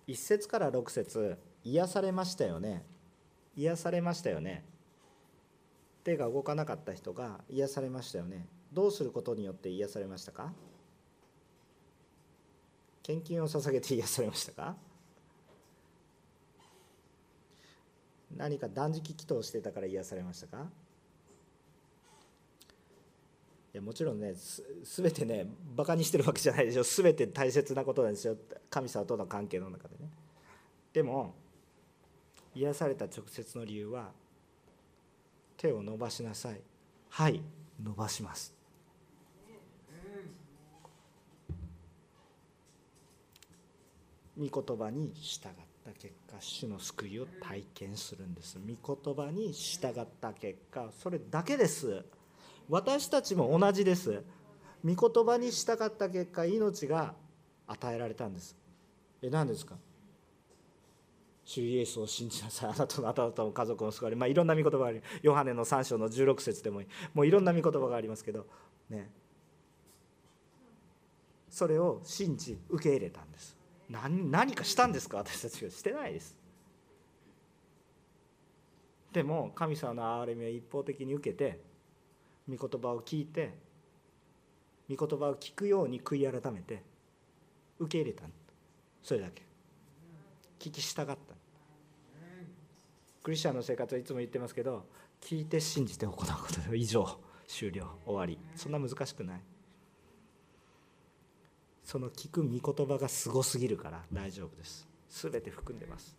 [0.07, 2.87] 1節から6節癒されましたよね。
[3.57, 4.65] 癒されましたよね。
[6.05, 8.47] 手が動かなかった人が癒されましたよね。
[8.73, 10.53] どうすることによって癒されましたか？
[13.03, 14.77] 献金を捧げて癒されましたか？
[18.37, 20.67] 何か断食祈祷してたから癒されましたか？
[23.75, 26.83] いやもちろんねす全てねバカにしてるわけじゃないでしょ。
[26.83, 28.37] 全て大切なことなんですよ。
[28.71, 30.11] 神様との関係の中でね。
[30.93, 31.35] でも
[32.55, 34.11] 癒された直接の理由は
[35.57, 36.61] 手を伸ばしなさい。
[37.11, 37.43] はい
[37.83, 38.55] 伸ばします。
[44.39, 45.68] 御言葉に従って。
[45.89, 48.59] った結果主の救いを体験するんです。
[48.59, 52.05] 御言葉に従った結果それだけです。
[52.69, 54.23] 私たちも同じです。
[54.85, 57.15] 御言葉に従った結果命が
[57.67, 58.57] 与えられたんです。
[59.23, 59.77] え何ですか？
[61.45, 62.71] 主イエスを信じなさい。
[62.71, 66.89] あなたのあなたの家族の救われ、まあ、いろんな御言葉があるヨハネの3章の16節でもいい。
[67.15, 68.47] もういろんな御言葉がありますけど
[68.91, 69.11] ね。
[71.49, 73.58] それを信じ受け入れたんです。
[73.91, 75.19] 何何かしたんですか？
[75.19, 76.37] 私たちがしてないです。
[79.13, 81.61] でも神様の憐れみを一方的に受けて
[82.49, 83.55] 御言葉を聞いて
[84.91, 86.83] 御言葉を聞くように悔い改めて
[87.79, 88.25] 受け入れた
[89.03, 89.43] それだけ。
[90.59, 91.17] 聞き従った
[93.23, 94.85] クリスチャンの生活はいつも言ってますけど
[95.21, 98.39] 聞いて信じて行うことで以上終了終わり。
[98.57, 99.41] そんな難しくない。
[101.89, 104.87] その聞く御言葉がすごすぎるから大丈夫です。
[105.09, 106.15] 全て含んでます。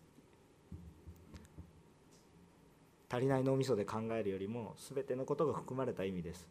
[3.08, 6.48] 足りない脳みそで考えるよりも全てのことが含まれた意味です。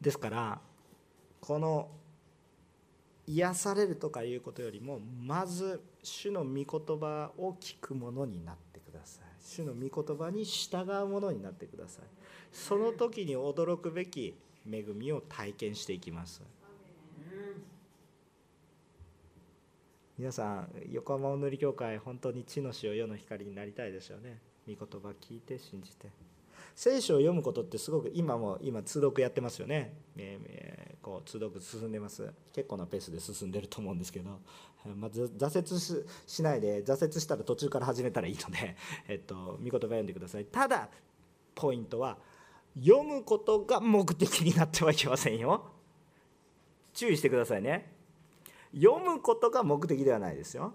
[0.00, 0.60] ですから
[1.40, 1.88] この
[3.26, 9.24] 癒されるとかいうことよりもまず主の御言葉を聞くものになってください。
[9.42, 12.04] 主の御言葉に従うものになってください。
[12.52, 14.38] その時に驚くべき
[14.70, 16.42] 恵みを体験していきます。
[20.18, 24.40] 皆さん横浜お塗り教会本当に地の塩世の光になりたいですよね。
[24.66, 26.10] 御言葉聞いて信じて。
[26.74, 32.32] 聖書を読むことってすごく今も今通読やってますよね、えー、こう通読進んでます。
[32.52, 34.40] 結構なペースで進んでると思うんですけど、
[34.96, 38.76] まず挫折しないで挫折したら途中から始めたらいいので、
[39.08, 40.44] えっと、御言葉読んでください。
[40.44, 40.88] ただ
[41.54, 42.18] ポイントは
[42.80, 45.64] 読むことが目的になってはいけませんよ。
[46.94, 47.92] 注意してくださいね。
[48.74, 50.74] 読むことが目的ではないですよ。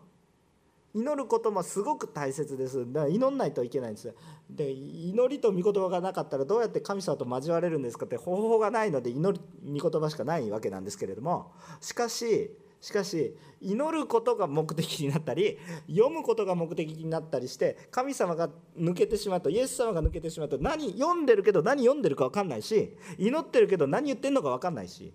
[0.96, 2.92] 祈ることもすごく大切です。
[2.94, 4.13] だから祈んないといけないんです
[4.50, 11.52] で祈りと御言葉がなかったらどうやって神様と交われるんですかって方法がないので祈る御言葉しかないわけなんですけれども。
[11.82, 12.52] しかし
[12.84, 25.13] しかし祈ることが目的になったり読むことが目的になったりして神様が抜けてしまうとイエス様が抜けてしまうと何読んでるけど何読んでるか分かんないし祈ってるけど何言ってんのか分かんないし。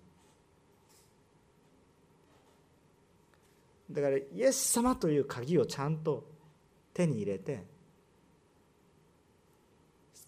[3.91, 6.23] だからイエス様という鍵をちゃんと
[6.93, 7.63] 手に入れて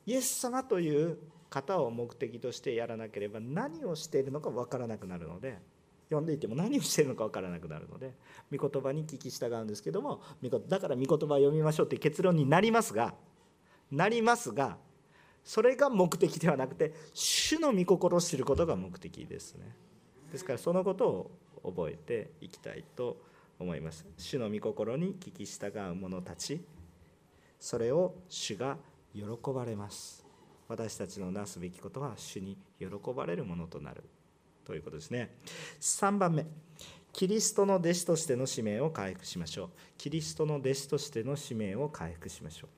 [0.05, 1.17] イエス様という
[1.49, 5.59] 方を目的としてやらなければ何をしているのか分からなくなるので
[6.11, 8.13] 読んでいても何をしてるのか分からなくなるので
[8.55, 10.21] 御言葉に聞き従うんですけども
[10.67, 13.13] だから御言葉を読みましょうという結論になりますが
[13.91, 14.77] なりますが
[15.43, 19.75] それが目的ではなくて主の御心を知ることが目的ですね。
[20.31, 21.31] ですからそのことを
[21.71, 23.17] 覚えていきたいと。
[23.61, 24.05] 思います。
[24.17, 26.61] 主の御心に聞き従う者たち
[27.59, 28.77] それを主が
[29.13, 30.25] 喜ばれます。
[30.67, 34.03] 私たちのなすべきことは主に喜ばれるものとなる。
[34.65, 35.35] ということですね。
[35.79, 36.45] 3番目。
[37.13, 39.69] キリストの弟子としての使命を回復しましょう。
[39.97, 42.69] キリストの弟子としての使命を回復しましょう。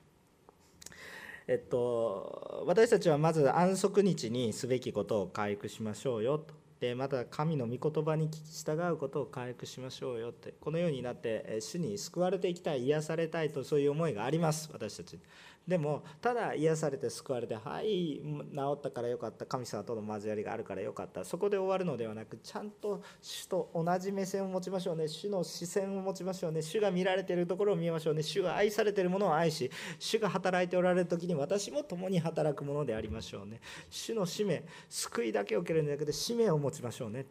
[1.46, 6.38] えっと、私たちはまず安息日にすべきことを回復しましょうよ。
[6.38, 14.68] とでまた神の御言葉に従うことを回復しましょうよってこのようになって主に救われていきたい癒されたいとそういう思いがあります。
[14.72, 15.18] 私たち。
[15.66, 21.24] でもただ癒されて救われてはい治ったからよかった神様との交わりがあるからよかった。
[21.24, 25.08] そこで終わるのではなくちゃんと主と同じ目線を持ちましょうね。
[25.08, 26.60] 主の視線を持ちましょうね。
[26.60, 28.22] 主が見られているところを見ましょうね。
[28.22, 33.60] 主が愛されているものを愛し主が働いておられる時に私も共に働くものでありましょうね。
[33.88, 37.24] 主の使命救いだけを受けるんじゃなくて使命を持ちましょうね。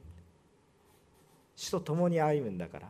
[1.55, 2.89] 主と共に歩むんだから。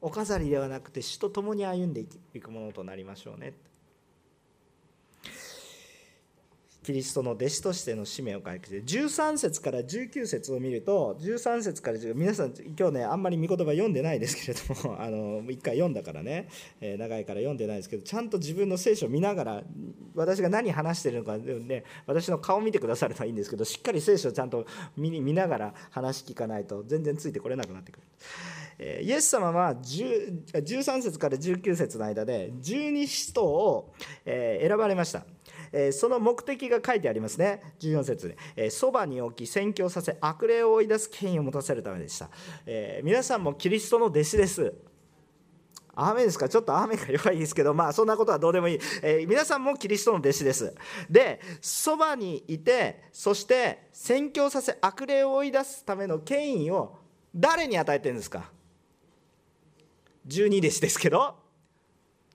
[0.00, 3.54] お飾りではなくて死と共に歩んでいくものとなりましょうね
[6.88, 16.48] キリストの弟子としての使命を回復して13節から19節を見ると13節から皆さん今日ねあんまり御言葉読んでないですけれども あの1回読んだからね、
[16.80, 19.64] え、長いから読んでないですけどちゃんと自分の聖書を見ながら
[20.14, 28.02] 私が何話してるのかね私の顔見てくださるのはいいんですけどしっかり聖書をちゃんと見ながら話聞かないと全然ついてこれなくなってくる。
[28.78, 33.92] イエス様は13節から19節の間で十二使徒を
[34.24, 35.24] 選ばれました。
[35.92, 37.74] その目的が書いてありますね。
[37.80, 42.30] 14節でそばに置き宣教させ悪霊を追い出す権威を持たせるためでした、
[43.02, 44.74] 皆さんもキリストの弟子です。
[46.00, 46.48] 雨ですか？
[46.48, 50.72] ちょっと雨が弱いですけどまあそんなことはどうでもいい、えー、皆さんもキリストの弟子です。
[51.10, 56.98] でそばにいてそして宣教させ悪霊を追い出すための権威を
[57.34, 58.48] 誰に与えてるんですか？
[60.26, 61.36] 十二弟子ですけど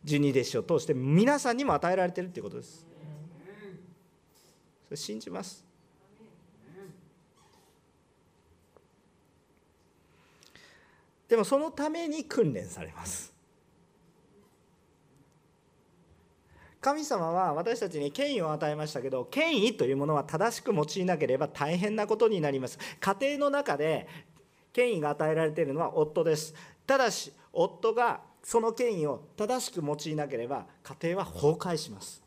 [0.03, 2.93] 十二弟子を通して皆さんにも与えられてるっていうことです。
[4.93, 5.65] れ信じます。
[11.27, 13.33] でもそのために訓練されます。
[16.79, 22.77] 神様は私たちに権威を与えましたけど権威というものは正しく用いなければ大変なことになります。
[22.99, 24.07] 家庭の中で
[24.73, 26.53] 権威が与えられているのは夫です。
[26.85, 32.21] ただし夫がその権威を正しく用いなければ家庭は崩壊します。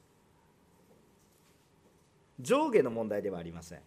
[2.41, 3.81] 上下の問題ではありません。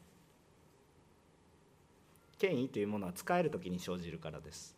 [2.37, 4.75] 権威というものは使える時に生じるからです。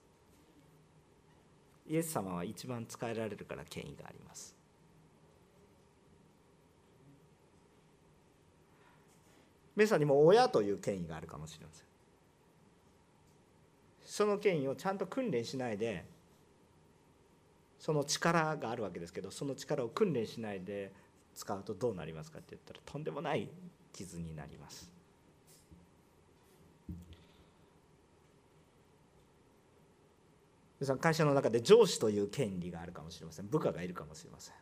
[1.87, 4.55] イエス様は一番使えられるから権威があります。
[9.75, 11.85] 皆さんにも親という権威があるかもしれません。
[14.05, 16.05] その権威をちゃんと訓練しないで
[17.81, 20.93] その力があるわけですけどその力を訓練しないで
[21.33, 23.49] 使うとどうなりますかって言ったらとんでもない
[23.91, 24.91] 傷になります。
[30.99, 33.47] 会社の中で上司という権利があるかもしれません。
[33.47, 34.55] 部下がいるかもしれません。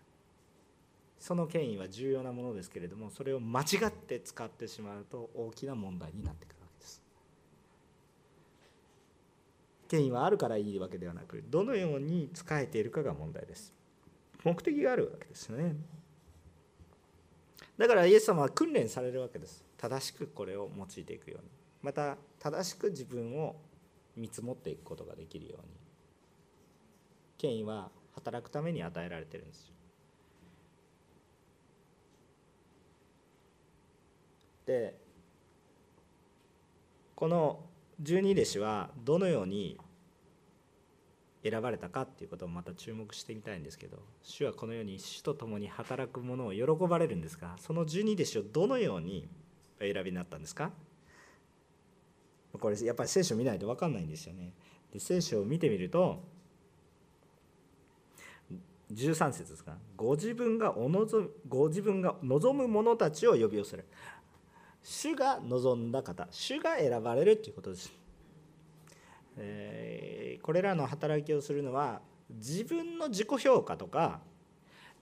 [1.20, 7.02] その権威は重要なものですけれどもそれを間違って使ってしまうと大きな問題になってくるわけです
[9.90, 13.74] 権威はあるからいいわけではなくどのように使えているかが問題です。
[14.44, 15.76] 目的があるわけですね。
[17.76, 19.66] だからイエス様は訓練されるわけです。
[19.78, 21.50] 正しくこれを用いていくように。
[21.82, 23.56] また正しく自分を
[24.16, 25.68] 見積もっていくことができるように。
[27.40, 29.74] 権威は働くために与えられてるんですよ。
[34.68, 35.00] で
[37.16, 37.69] この
[38.02, 39.78] 十二弟子はどのように
[41.44, 49.28] 選ばれたかっていうことをまた注目してみたいんですけど主はこのように主と共に働く者を喜ばれるんですがその十二弟子をどのように
[49.80, 50.72] 選びになったんですか？
[52.60, 54.52] これやっぱり聖書を見ないと分かんないんですよね。
[54.92, 56.22] で聖書を見てみると
[58.92, 59.78] 13節ですか？
[59.96, 63.86] ご自分がおのぞご自分が望む者たちを呼び寄せる。
[64.84, 67.92] 主が望んだ方主が選ばれるということです。
[69.38, 74.20] えー、これらの働きをするのは自分の自己評価とか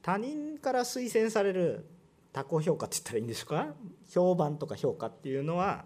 [0.02, 1.86] 他人から推薦される
[2.32, 3.68] 他己評価って言ったらいいんでしょうか
[4.10, 5.86] 評判とか評価っていうのは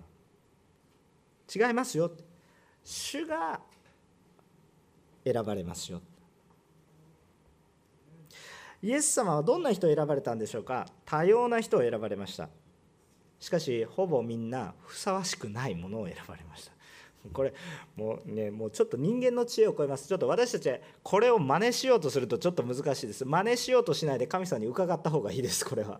[1.54, 2.12] 違いますよ。
[2.84, 3.60] 主が
[5.24, 6.02] 選ばれますよ。
[8.82, 10.88] イエス様はどんな人を選ばれたんでしょうか。
[11.06, 12.50] 多様な人を選ばれました。
[13.42, 16.72] しかしほぼみんなふさわしくないものを選ばれました。
[17.34, 17.54] これ
[17.96, 20.08] もうねもうちょっと人間の知恵を超えます。
[20.08, 20.72] ちょっと私たち
[21.04, 23.26] これを真似しようとするとちょっと難しいです。
[23.26, 26.00] 真似しようとしないで神様に伺った方がいいですこれは。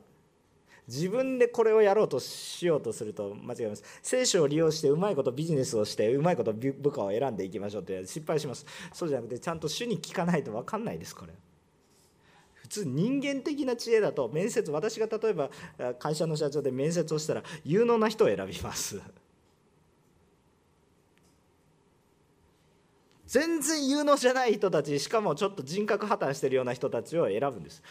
[0.88, 3.84] 自分でこれをやろうとしようとすると間違います。
[4.04, 8.66] 聖書を利用してうまいことビジネスをしてうまいこと部下を選んでいきましょうって失敗します。
[8.94, 11.34] そうじゃなくてちゃんと主に聞かないと分かんないですこれ。
[12.72, 15.50] 通人間的な知恵だと面接私が例えば
[16.00, 19.02] 会社の社長で面接をしたら有能な人を選びます。
[23.28, 27.82] 全然有能じゃない人たちしかもちょっと人格破綻してるような人たちを選ぶんです。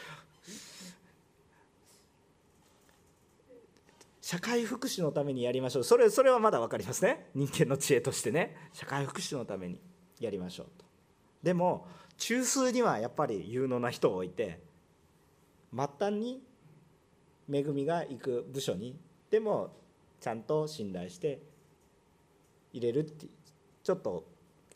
[4.20, 5.84] 社会福祉のためにやりましょう。
[5.84, 7.30] それそれはまだ分かりますね。
[7.34, 8.56] 人間の知恵としてね。
[8.72, 9.80] 社会福祉のために
[10.20, 10.84] やりましょうと。
[11.42, 11.86] でも
[12.18, 14.60] 中枢にはやっぱり有能な人を置いて
[15.74, 16.42] 末端に
[17.52, 18.96] 恵みが行く部署に
[19.30, 19.72] でも
[20.20, 21.40] ちゃんと信頼して
[22.72, 23.26] 入れるって
[23.82, 24.24] ちょっと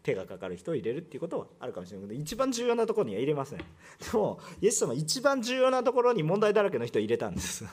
[0.02, 3.64] 手がかかる人を入れるっていうことはあるかもしれないけど一番重要なところには入れませんで
[4.12, 7.64] もイエス様一番重要なところに問題だらけの人を入れたんです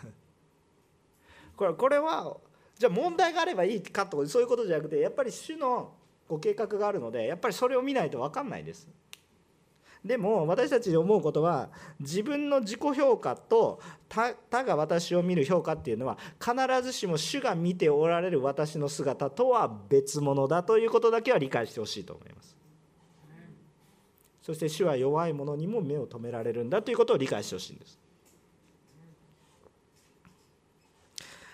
[1.57, 2.38] これこれは
[2.78, 5.93] じゃあ問題があればいいかとそういうことじゃなくてやっぱり主の
[6.28, 8.88] ご計画があるのでやっぱりそれを見ないと分かんないです
[10.04, 13.80] でも私たちに思うことは自分の自己評価と
[14.10, 22.58] 他が私を見る評価っていうのは必ずしも主が見ておられる私の姿とは別物だということだけは理解してほしいと思います。
[24.41, 27.99] そして主は弱い者にも目を留められるんだということを理解してほしいんです。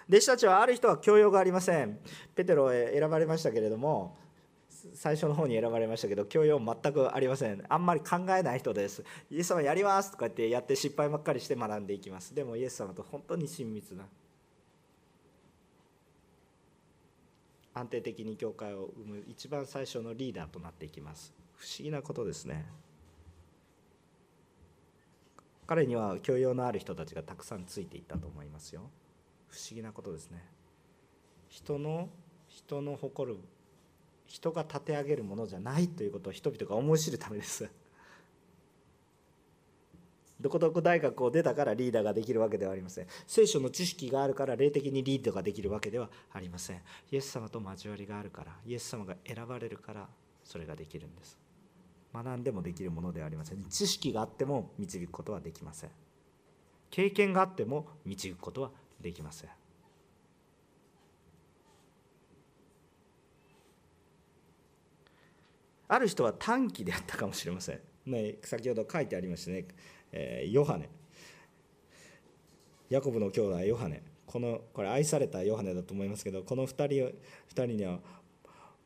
[0.07, 1.99] 弟子たちはある人は教養がありません。
[2.33, 4.17] ペテロへ選ばれましたけれども
[4.93, 7.63] 最初の方に選ばれましたけど教養全くありません。
[7.67, 9.03] あんまり考えない人です。
[9.29, 12.33] イエス様やりますとか言ってやって失敗ばっかりして学んでいきます。
[12.33, 14.05] でもイエス様と本当に親密な
[17.73, 21.33] 安定的に教会を生む一番最初のリーダーとなっていきます。
[21.55, 22.65] 不思議なことですね。
[25.67, 28.89] 彼には教養のある人たちがたくさんついていったと思いますよ。
[29.49, 30.43] 不思議なことですね。
[31.49, 32.09] 人の
[32.47, 33.37] 人の誇る
[34.27, 37.67] 人が立て上げるものじゃないということを人々が思い知るためです。
[40.39, 43.07] どこどこ大学を出たからリーダーができるわけではありません。
[43.25, 46.81] 聖書の知識があるから霊的にリードができるわけではありません。
[47.11, 50.07] イエス様と交わりがあるからイエス様が選ばれるから
[50.43, 51.39] それができるんです。
[52.13, 53.63] 学んでもできるものではありません。
[53.69, 55.91] 知識があっても導くことはできません。
[56.89, 58.71] 経験があっても導くことは
[59.01, 59.49] できません。
[65.87, 69.65] ある人は短期であったかもしれません、ね、先ほど書いてありましたね、
[70.11, 70.89] えー、ヨハネ。
[72.89, 74.01] ヤコブの兄弟ヨハネ。
[74.25, 77.13] このこれ愛されたヨハネだと思いますけどこの2人 ,2
[77.53, 77.99] 人には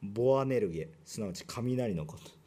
[0.01, 2.40] ボアネルゲすなわち雷のこと。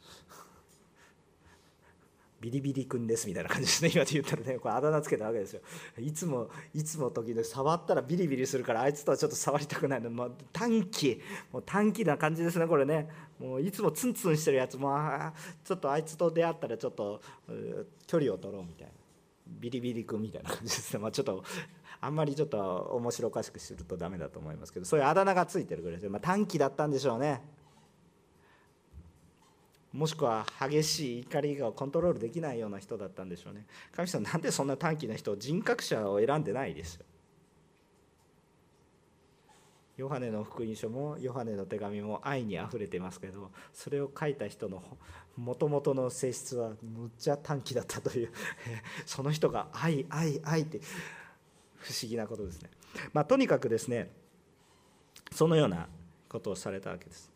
[2.45, 3.89] ビリビリ君ですみたいな感じですね。
[3.95, 5.61] 今で言ったらねこれあだ名つけたわけですよ。
[5.97, 11.19] いつもいつも時で触ったらビリビリするからあいつとはちょっと触りたくないの、まあ、短期
[11.51, 13.09] もう短期な感じですねこれね。
[13.39, 14.77] もういつもツンツンしてるやつ。
[14.77, 14.95] も
[15.63, 17.19] ちょっとあいつと出会ったらちょっと
[18.05, 18.93] 距離を取ろうみたいな。
[19.47, 21.43] ビリビリ君みたいな感じですね、まあ、ちょっと
[22.01, 22.57] あんまりちょっと
[22.93, 27.41] 面白おかしくするとダメだと思いますけどそういうあだ名がついてるぐらいでまあ、短期だったんでしょうね。
[29.95, 33.65] もしくは激しい怒りがコントロールできないような人だったんでしょうね。
[33.95, 37.05] 神様なんでそんな短気な人を人格者を選んでないですよ。
[39.95, 44.83] ヨハネの福音書もヨハネの手紙も愛にあふれてますけどそれを書いた人の
[45.37, 48.31] もともとの性質はむっちゃ短気だったという。
[49.07, 50.81] その人が愛愛愛って
[51.77, 52.69] 不思議なことですね。
[53.13, 54.11] まあとにかくですね
[55.31, 55.87] そのような
[56.27, 57.34] ことをされたわけです。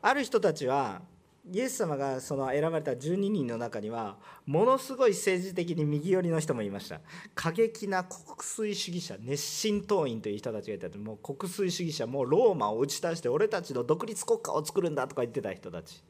[0.00, 1.02] ある人たちは
[1.50, 7.00] イエス様がその選ばれた12人の中にはものすごい政治的に右寄りの人もいました。
[7.34, 16.02] 過激な国粋主義者熱心党員という人たちがいたもう国粋主義者もうローマを打ち出して俺たちの独立国家を作るんだとか言ってた人たち。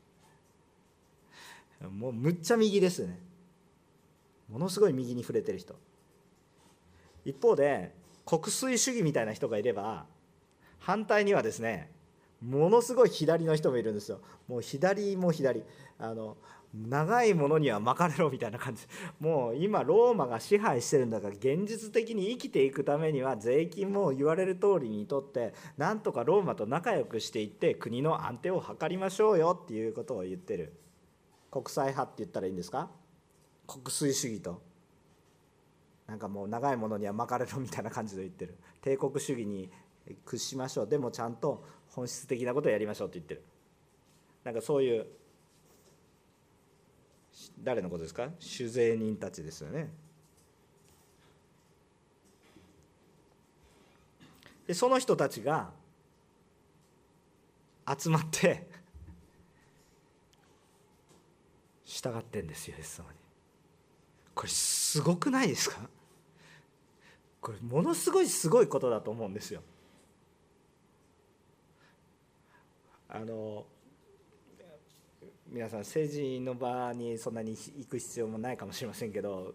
[1.80, 3.20] もうむっちゃ右ですね。
[4.48, 5.76] ものすごい右に触れてる人。
[7.24, 7.94] 一方で
[8.26, 10.06] 国粋主義みたいな人がいれば
[10.80, 11.90] 反対にはですね
[12.42, 14.20] ものすごい左の人もいるんですよ。
[14.46, 15.64] もう左も左。
[15.98, 16.36] あの
[16.74, 18.82] 長いものには巻かれろみたいな感じ。
[19.18, 30.74] もう今ローマが支配してるんだから現実的に生きていくためには税金も言われる通りにとってなんとかローマと仲良くしていって国の安定を図りましょうよっていうことを言ってる。
[31.50, 32.90] 国際派って言ったらいいんですか？
[33.66, 34.60] 国粋主義と。
[36.06, 38.58] なんかもう長いものには巻かれろみたいな感じで言ってる。
[38.82, 39.70] 帝国主義に
[40.24, 40.86] 屈しましょう。
[40.88, 41.64] でもちゃんと
[41.98, 43.42] 本質的なことをやりましょうって言ってる。
[44.44, 45.06] なんかそういう
[47.64, 48.30] 誰のことですか？
[48.38, 49.90] 酒税人たちですよね。
[54.68, 55.70] でその人たちが
[57.98, 58.68] 集まって
[61.84, 63.16] 従ってんですよイエス様に。
[64.36, 65.80] これすごくないですか？
[67.40, 69.62] これものすごいすごいことだと思うんですよ。
[73.08, 73.64] あの
[75.48, 79.54] 皆さん政治の場にそんなに行く必要もないかもしれませんけど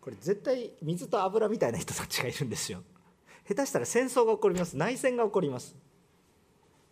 [0.00, 2.82] これ絶対水と油みたいな人たちがいるんですよ。
[3.46, 4.76] 下手したら戦争が起こります。
[4.76, 5.76] 内戦が起こります。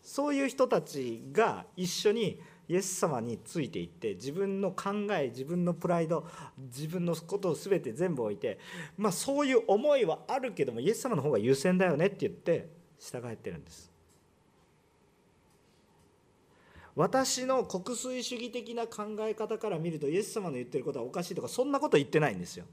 [0.03, 6.27] そういう人たちが一緒にイエス様についていって自分の考え自分のプライド
[6.59, 8.59] 自分のことを全て全部置いて
[8.97, 12.69] まあそういう思いはあるけどもイエス様の方が優先だよねって言って
[12.99, 13.96] 従ってるんです。
[16.97, 22.65] 私の国粋主義的な考え方から見るとイエス様の言ってることはおかしいとかそんなこと言ってないんですよ。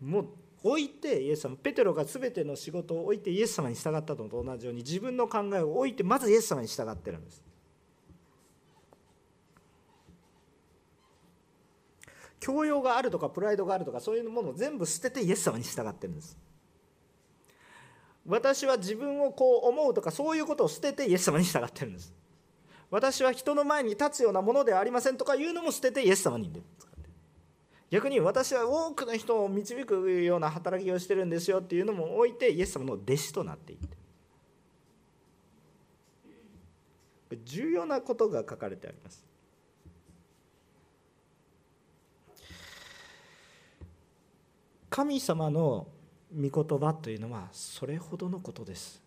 [0.00, 0.26] もう
[0.64, 7.44] 置いてイエス様ペテロが全ての仕事を置いてイエス様に従ったのと同じように自分の考えを置いてまずイエス様に従ってるんです。
[12.40, 16.38] 教養があるとかプライドがあるとかそういうものを全部捨ててイエス様に従ってるんです。
[18.26, 22.14] 私は自分をこう思うとかそういうことを捨ててイエス様に従ってるんです。
[22.90, 27.10] 私は人の前に立つようなものではありませんとかいうのも捨ててイエス様に使って
[27.90, 33.96] 逆に私は多くの人を導くような働きをしてるんですよっていうのも置いてイエス様の弟子となっていって。
[37.44, 39.24] 重要なことが書かれてあります。
[44.88, 45.88] 神様の
[46.34, 49.05] 御言葉というのはそれほどのことです。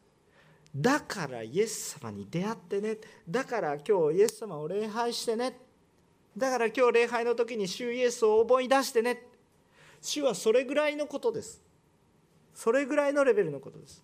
[0.76, 2.98] だからイエス様に出会ってね。
[3.28, 5.58] だから今日イエス様を礼拝してね。
[6.38, 9.24] だから今日礼拝の時に主イエスを思い出してね。
[10.02, 11.62] 主はそれぐらいのことです。
[12.54, 14.04] それぐらいのレベルのことです。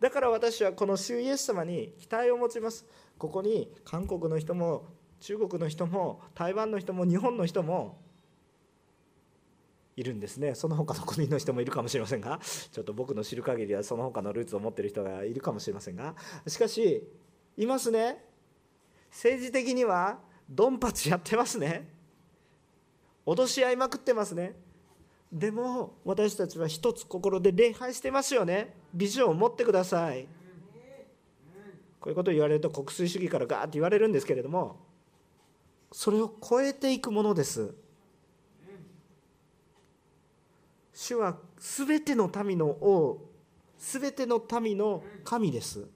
[0.00, 2.86] だから私はこの主イエス様に期待を持ちます。
[3.18, 4.84] ここに韓国の人も
[5.20, 7.98] 中国の人も台湾の人も日本の人も
[9.98, 10.54] いるんですね。
[10.54, 12.38] その他の国の人もいるかもしれませんが
[12.70, 16.14] ちょっと僕の知る限りはその他のルーツを持ってる人がいるかもしれませんが。
[16.46, 17.04] しかし
[17.56, 18.24] いますね。
[19.10, 21.88] 政治的にはドンパチやってますね。
[23.26, 24.54] 脅し合いまくってますね。
[25.32, 28.74] でも私たちは一つ心で礼拝してますよね。
[28.94, 30.28] ビジョンを持ってください。
[31.98, 34.76] こういうことを言われると国粋主義からガーッて言われるんですけれども
[35.90, 37.74] それを超えていくものです。
[41.00, 43.30] 主は全ての民の王
[43.78, 45.86] 全ての民の神です。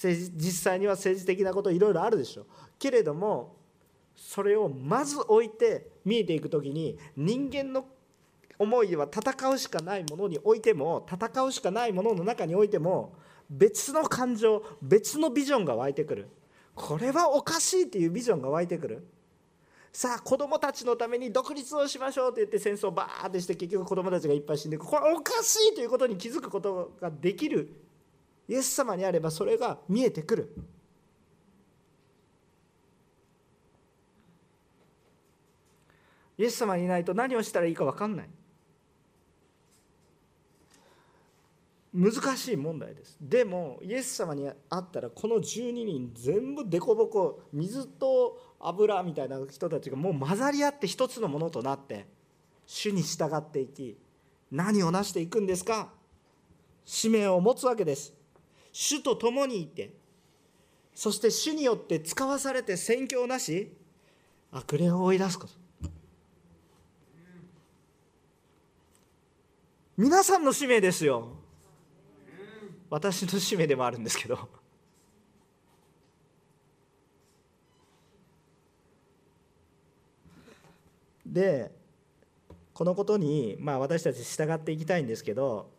[0.00, 2.42] 実際には政治的なこといろいろあるでしょ。
[2.42, 2.46] う
[2.78, 3.56] けれども
[4.14, 7.84] それをまず置いて見えていく時に人間の
[8.56, 13.16] 思いは戦うしかないものにおいても戦うしかないものの中においても
[13.50, 16.28] 別の感情別のビジョンが湧いてくる。
[16.76, 19.04] これはおかしいっていうビジョンが湧いてくる。
[19.96, 27.72] さあ子供たちのために独立をしましょうって言って戦争をバーってして結局子供たちがいっぱい死んでいくこれおかしいということに気づくことができる。
[28.48, 30.52] イエス様にあればそれが見えてくる。
[36.38, 38.30] イエス様にいないと何をしたらいいか分かんない。
[41.94, 43.16] 難しい問題です。
[43.20, 52.06] でもイエス様に会ったらこの12人全部凸凹水と油みたいな人たちがもう混ざり合って一つのものとなって
[52.66, 53.96] 主に従っていき
[54.50, 55.90] 何を成していくんですか？
[56.84, 58.14] 使命を持つわけです。
[58.72, 59.92] 主と共にいて
[60.94, 63.72] そして主によって使わされて宣教なし
[64.52, 65.52] 悪霊を追い出すこと。
[69.96, 71.28] 皆さんの使命ですよ。
[72.90, 74.48] 私の使命でもあるんですけど。
[81.26, 81.72] で
[82.72, 85.70] このことに、まあ、私たち従っていきたいんですけど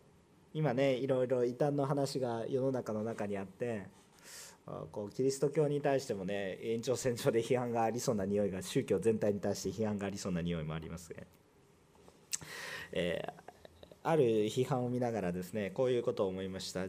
[0.54, 3.88] 今ねいろいろ異端の話が世の中の中にあって
[4.90, 11.26] こうキリスト教に対してもね延長線上で批判がありそうな匂いが宗教全体に対して批判がありそうな匂いもありますね。
[12.92, 13.46] えー
[14.06, 16.84] ある批判を見ながらですねこういうことを思いました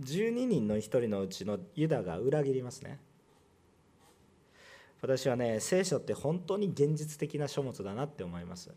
[0.00, 2.98] 12人の1人のうちのユダが裏切りますね
[5.04, 8.70] 私はね聖書って本当に現実的な書物だなって思います。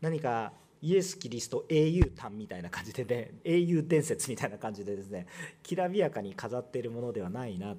[0.00, 5.28] 何かイエス・キリスト英雄譚みたいな感じでね 英雄伝説みたいな感じでですね
[5.62, 7.76] きらびやかに飾っているものではないな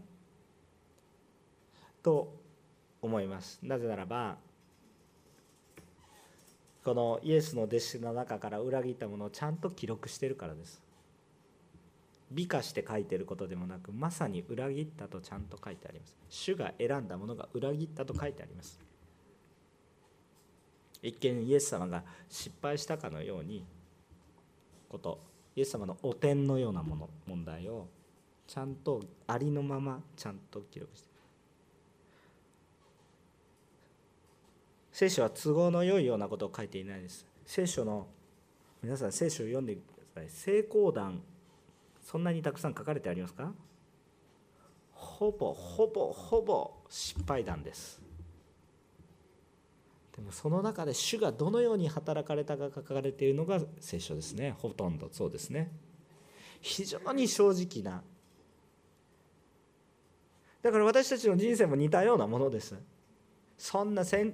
[2.02, 2.34] と
[3.02, 3.60] 思います。
[3.62, 4.38] なぜならば
[6.86, 10.82] このイエスの弟子の中から裏切ったものをちゃんと記録してるからです。
[12.32, 18.80] 美化して書いてることでもなくまさに裏切ったとちゃんと書いてあります主が選んだものが裏切ったと書いてあります
[21.02, 23.66] 一見イエス様が失敗したかのように
[24.90, 25.20] こと
[25.56, 27.88] イエス様の汚点のようなもの問題を
[28.48, 31.12] ちゃんとありのままちゃんと記録して
[35.02, 37.26] 聖書は都合の良いようなことを書いていないです。
[37.46, 38.08] 聖書の
[38.84, 39.80] 皆さん聖書を読んでく
[40.16, 40.30] ださい。
[40.30, 41.22] 成功談
[42.02, 43.54] そんなにたくさん書かれてありますか？
[44.92, 48.02] ほぼほぼほぼ失敗談です。
[50.16, 54.56] でもその中で主がどのように働かれたか書かれているのが聖書ですね。
[54.60, 55.72] ほとんどそうですね。
[56.60, 58.04] 非常に正直な
[60.62, 62.76] だから私たちの人生も似たようなものです。
[63.58, 64.34] そんな成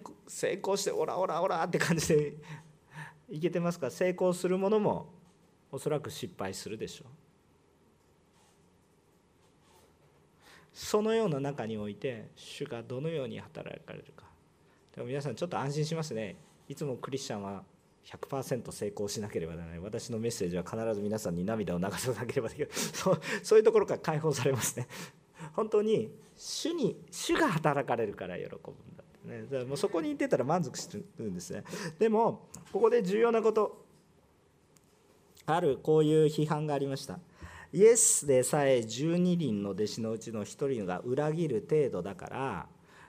[0.61, 2.33] 功してオラオラオラって感じで
[3.29, 3.91] いけてますか？
[3.91, 5.13] 成功するものも
[5.71, 7.07] おそらく失敗するでしょう
[10.77, 14.25] そのような中において主がどのように働かれるか。
[14.95, 16.35] でも皆さんちょっと安心しますね。
[16.69, 17.63] いつもクリスチャンは
[18.05, 19.79] 100%成功しなければならない。
[19.79, 24.87] 私のメッセージは必ず皆さんに涙を流さなければできるそうそういうところから解放されますね。
[25.53, 31.63] 本当に主に主が働かれるから喜ぶんだってね、だからもうそこにいてたら満足してるんですね。
[31.97, 33.83] でもここで重要なこと。
[35.47, 37.19] あるこういう批判がありました。
[37.73, 42.67] イエスでさえ12人の弟子のうちの1人が裏切る程度だから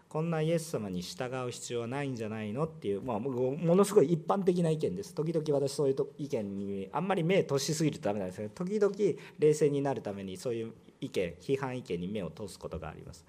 [0.09, 5.15] こんなイエス様に従う必要はないんじゃないのっていう、まあ、ものすごい一般的な意見です。
[5.15, 8.95] 時々私そういう意見にあんまり目を通しすぎるとダメなんですけど時々
[9.39, 13.25] 冷静になるためにそういう意見批判意見に目を通すことがあります。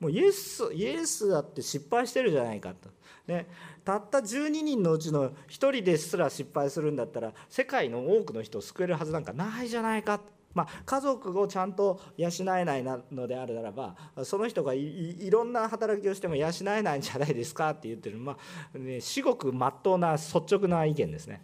[0.00, 2.88] もうイエスイエスだって失敗してるじゃないかと、
[3.28, 3.46] ね、
[3.84, 10.41] たった12人のうちの1人ですら失敗するんだったら世界の多くの人を救えるはずなんかないじゃないかと。
[10.54, 18.36] まあ、家族をちゃんと養えないのであるならばその人がいろんな働きをしても養えないんじゃないですかって言ってる、ま
[18.74, 21.42] あね、至極まっとうな率直な意見ですね。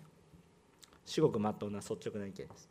[1.05, 2.69] 至極まっとうな率直な意見です。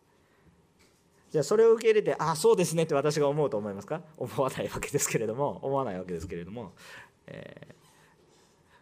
[1.31, 4.01] じゃあそれを受け入れてああそうですねって私が思うと思いますか？
[4.15, 6.71] 思わないわけですけれども思わないわけですけれども、
[7.25, 7.73] えー、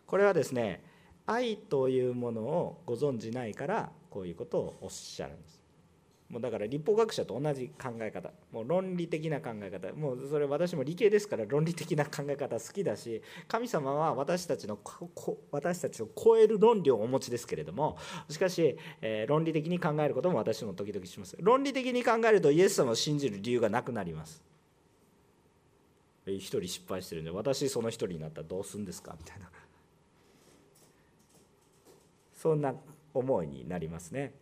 [0.06, 0.84] これはですね
[1.26, 5.64] 愛というものをご存じないからこういうことをおっしゃるんです。
[6.28, 8.32] もうだから立法学者と同じ考え方。
[8.52, 9.94] もう論理的な考え方。
[9.94, 14.80] もうそれ私も理系ですから論理的な考え方好きだし神様は私たちの
[15.52, 17.98] 私たちを超える論理をお持ちですけれども
[18.28, 21.38] しかし、えー、論理的に考えることも私も時々します。
[21.40, 24.44] 論理的に考えるとイエス様を信じる理由がなくなります。
[26.26, 29.16] 一人失敗してるんで私その一人になったらどうするんですか？
[29.16, 29.48] みたいな。
[32.34, 32.74] そんな
[33.14, 34.34] 思いになりますね。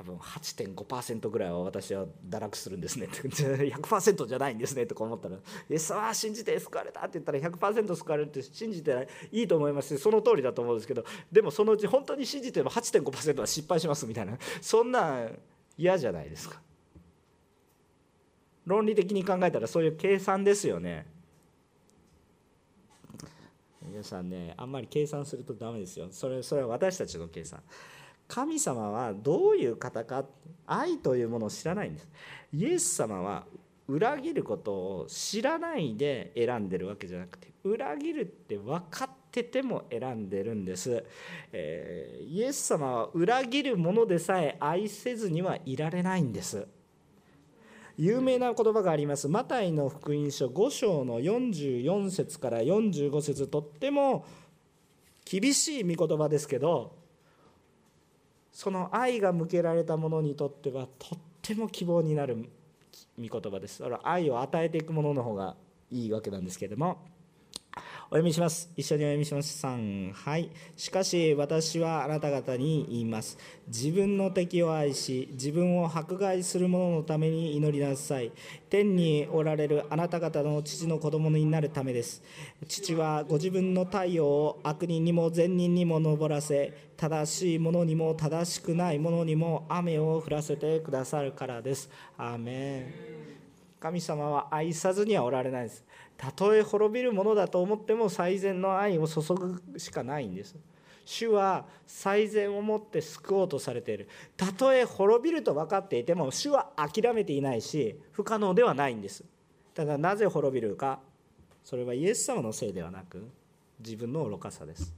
[0.00, 5.36] 多分8.5%ぐらいは私は堕落するんですね100% じゃないんですねとか思ったら
[5.68, 14.38] 「イエスは信じて救われた」って言ったら100%救われるって信じていいと思いますしその通りだと思うんですけどでもそのうち本当に信じても8.5%は失敗しますみたいな。
[14.62, 15.28] そんな
[15.76, 16.62] 嫌じゃないですか。
[18.64, 21.06] 論理的に考えたらそういう計算ですよね。
[23.82, 26.08] 皆さんねあんまり計算するとダメですよ。
[26.10, 27.62] それそれは私たちの計算。
[28.30, 30.24] 神様はどういう方か
[30.64, 32.08] 愛というものを知らないんです。
[32.52, 33.44] イエス様は
[33.88, 41.04] 裏切ることを知らないで選んでるわけじゃなくて裏切るって分かってても選んでるんです、
[41.52, 46.68] えー、イエス様は裏切るものでさえ愛せずにはいられないんです。
[47.96, 49.28] 有名な言葉があります。
[49.28, 54.24] マタイの福音書5章の44節から45節とっても
[55.24, 56.99] 厳しい御言葉ですけど
[58.52, 62.36] その愛が向けられた者にとってはとっても希望になる
[63.18, 63.82] 御言葉です。
[63.82, 65.56] だから愛を与えていくものの方が
[65.90, 67.09] いいわけなんですけれども。
[68.12, 68.68] お読みします。
[68.76, 69.64] 一緒にお読みします。
[69.64, 70.50] 3、はい。
[70.76, 73.38] しかし私はあなた方に言います。
[73.68, 78.32] 自分の敵を愛し、自分を迫害する者のために祈りなさい。
[78.68, 82.20] 天におられるあなた方の父の子供になるためです。
[82.66, 91.88] 父はご自分の太陽を悪人にも善人にも昇らせ、正しい者にも正しくない者にも雨を降らせてくださるからです。
[92.18, 93.40] アーメン。
[93.78, 95.84] 神様は愛さずにはおられないです。
[96.20, 100.54] たとえ滅びるものだと思っても最善の愛を注ぐしかないんです。
[101.06, 104.08] 主は最善をもって救おうとされている。
[104.36, 109.24] たとえ滅びると分かっていても主は諦めていないし不可能ではないんです。
[109.72, 111.00] ただなぜ滅びるか
[111.64, 113.26] それはイエス様のせいではなく
[113.78, 114.92] 自分の愚かさです。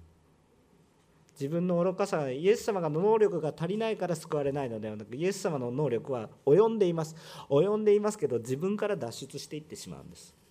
[1.39, 7.15] 自分の愚かさイエス様が能力が足りないから救われないのではなくイエス様の能力は及んでいます。
[7.49, 10.42] 及んでいますけど自分から脱出していってしまうんです。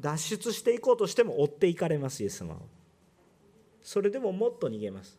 [0.00, 2.60] 脱出していこうとしても追っていかれますイエス様は
[3.82, 5.18] それでももっと逃げます。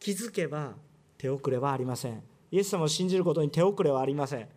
[0.00, 0.74] 気づけば
[1.16, 2.22] 手遅れはありません。
[2.50, 4.48] イエス様を信じることに手遅れはありません。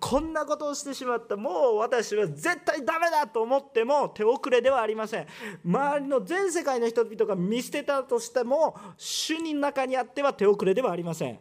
[0.00, 5.26] こんなことをしてしまったもう私は絶対ダメだと思っても手遅れではありません。
[5.64, 11.38] 周りの全世界の人々が見捨てたとしても主人の中にあっては手遅れではありません。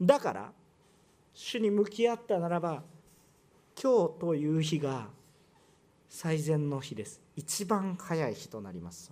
[0.00, 0.52] だから
[1.42, 2.82] 主に向き合ったならば
[3.82, 5.08] 今日という日が
[6.06, 7.22] 最善の日です。
[7.34, 9.10] 一番早い日となります。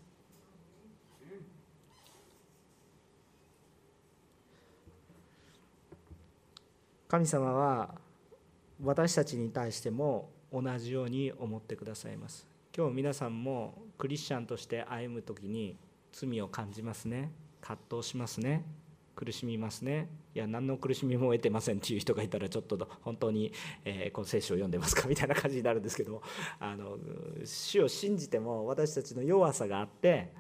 [7.09, 7.95] 神様は
[8.85, 12.47] 私たちに対しても同じように思ってくださいます。
[12.77, 15.79] 今日皆さんもクリスチャンとして歩む時に
[16.13, 17.33] 罪を感じますね。
[17.63, 18.67] 葛藤しますね。
[19.19, 20.09] 苦しみますね。
[20.33, 23.53] いや何の苦しみも得てませんっていう人がいたらちょっと本当に、
[23.85, 26.23] えー、この聖書を読んでますかみたいな感じになるんですけども。
[26.61, 26.97] あの
[27.45, 30.33] 主を信じても私たちの弱さがあって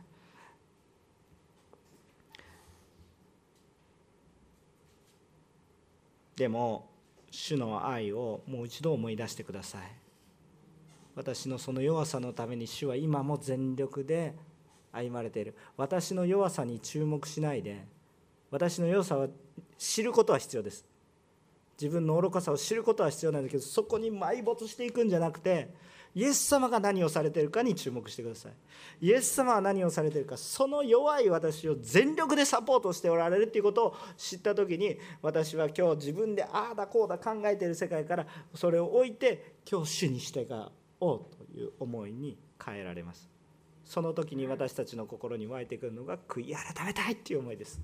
[6.36, 6.88] でも
[7.32, 9.82] 主の愛をもう一度思い出してください。
[11.16, 14.36] 私のその弱さのために主は今も全力で
[14.92, 15.56] 歩まれている。
[15.76, 17.97] 私の弱さに注目しないで
[18.50, 19.28] 私の良さは
[19.76, 20.84] 知ることは必要です。
[21.80, 25.72] 自分の愚かさを知ることは必要なんだけどそこに埋没していくんじゃなくて
[26.12, 28.52] イエス様が何をされているかに注目してください。
[29.00, 41.20] イエス様は何をされているかその弱い私を全力でサポートしておられるということを知った時に私は今日自分でああだこうだ考えている世界からそれを置いて今日主にしてがおう
[41.54, 43.28] という思いに変えられます。
[43.84, 47.80] その時に私たちの心に湧いてくるのが悔い改めたいっていう思いです。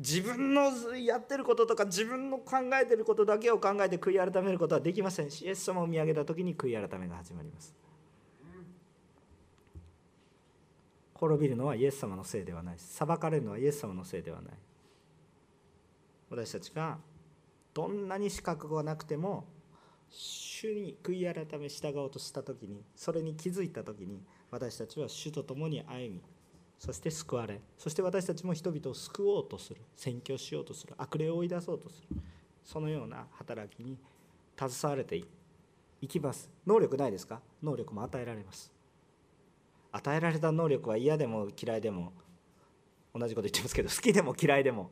[0.00, 7.74] 自分のやってることとか自分の考えてることだけを考えて悔い改めることはできませんしイエス様を見上げた時に悔い改めが始まります。
[11.12, 14.54] 滅びるのはイエス様のせいではない裁かれるのはイエス様のせいではない。
[16.30, 16.96] 私たちが
[17.74, 19.44] どんなに資格がなくても
[20.08, 26.22] 主に悔い改め従おうとした時にそれに気づいた時に私たちは主と共に歩み
[26.80, 32.16] そして救われそして私たちも人々を救おうとする宣教しようとする悪霊を追い出そうとする
[32.64, 33.98] そのような働きに
[34.58, 35.22] 携われて
[36.00, 36.48] いきます。
[36.66, 37.42] 能力ないですか？
[37.62, 38.72] 能力も与えられます。
[39.92, 42.14] 与えられた能力は嫌でも嫌いでも
[43.14, 44.90] 同じこと言ってますけど好きでも嫌いでも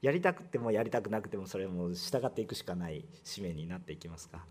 [0.00, 4.44] やりたくてもやりたくなくてもそれも従っていくしかない使命になっていきますか？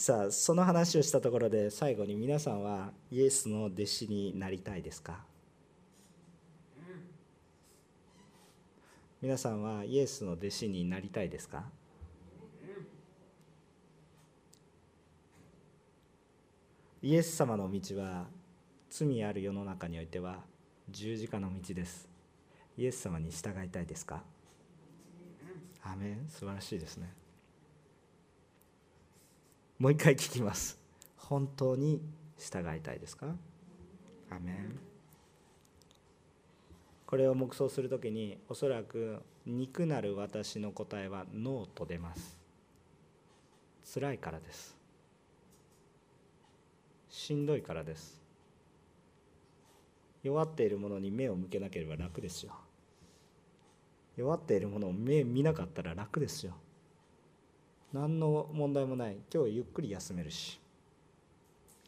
[0.00, 5.24] さあその話をしたところで最後に皆さんはイエスの弟子になりたいですか？
[9.20, 11.64] 皆さんはイエスの弟子になりたいですか？
[17.02, 18.26] イエス様の道は
[18.90, 20.44] 罪ある世の中においては
[20.88, 22.08] 十字架の道です。
[22.76, 24.22] イエス様に従いたいですか？
[25.82, 26.28] アメン。
[26.28, 27.12] 素晴らしいですね。
[29.78, 30.76] もう一回聞きます。
[31.16, 32.02] 本当に
[32.36, 33.26] 従いたいですか？
[34.28, 34.78] アメン。
[37.06, 42.38] これを黙想するときにおそらく肉なる私の答えはノーと出ます。
[43.94, 44.76] 辛いからです。
[47.08, 48.20] しんどいからです。
[50.24, 52.52] 弱っているものに目を向けなければ楽ですよ。
[54.16, 56.54] 弱っているものを目見なかったら楽ですよ
[57.92, 59.16] 何の問題もない。
[59.32, 60.60] 今日ゆっくり休めるし。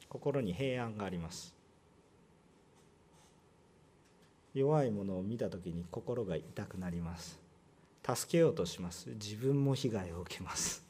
[0.09, 1.55] 心に平安があります。
[4.55, 7.39] 弱いものを見た時に心が痛くなります。
[8.03, 9.11] 助けようとします。
[9.11, 10.85] 自分も被害を受けます。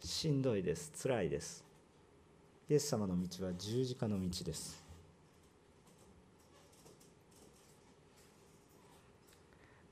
[0.00, 0.92] しんどいです。
[1.02, 1.64] 辛いです。
[2.68, 4.84] イエス様の道は十字架の道です。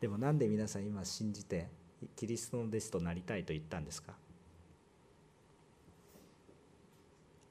[0.00, 1.68] でもなんで皆さん今信じて
[2.16, 4.14] キリストの弟子となりたいと言ったんですか？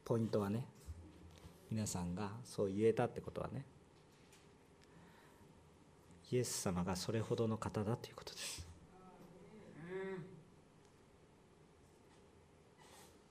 [0.05, 0.65] ポイントはね
[1.69, 3.63] 皆さんがそう言えたってことはね。
[6.31, 8.67] イエス様がそれほどの方だということです。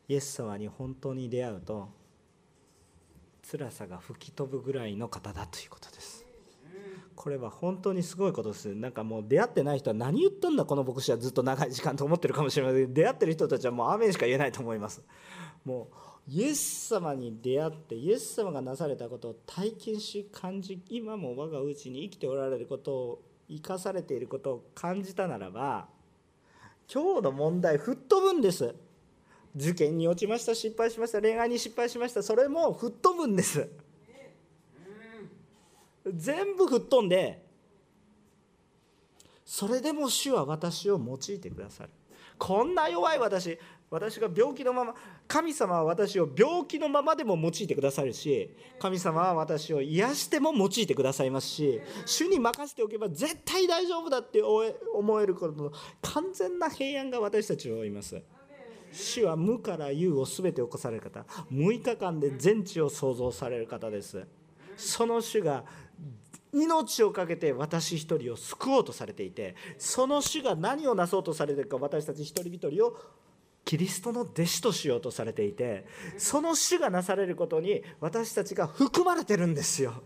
[0.09, 1.91] イエス様に本当に出会うと
[3.51, 6.18] 辛さが吹き飛ぶぐらいの方だということです。
[7.19, 8.73] これは本当にすごいことです。
[8.77, 12.95] なんかもう出会ってない人は何言ったんだこの牧師はずっと長い時間と思ってるかもしれません。
[12.95, 15.03] 出会ってる人たちはもうアメンしか言えないと思います。
[15.65, 15.89] も
[16.29, 25.89] うイエス様に出会ってイエス様がなされたことを体験し感じ今も我がうちに生きておられることを生かされていることを感じたならば
[26.87, 28.77] 今日の問題吹っ飛ぶんです。
[29.57, 33.69] 受験に落ちました失敗しました恋愛に失敗しましたそれも吹っ飛ぶんです。
[36.15, 37.45] 全部吹っ飛んで
[39.45, 41.91] それでも主は私を用いてくださる。
[42.39, 43.59] こんな弱い私
[43.91, 44.95] 私が病気のまま
[45.27, 58.23] 神様は私を病気のままでも用いてくださるし神様は私を癒しても用いてくださいますし主に任せておけば絶対大丈夫だって思えることの完全な平安が私たちを追います。
[58.93, 61.21] 主は無から有を全て起こされる方。
[61.53, 64.27] 6日間で全地を創造される方です。
[64.77, 65.65] その主が
[66.53, 72.97] 命を懸けて私一人を救おうとされていてその主が何をなそうとされているか私たち一人一人を
[73.65, 75.87] キリストの弟子としようとされていて
[76.17, 80.03] その主がなされることに私たちが含まれてるんですよ。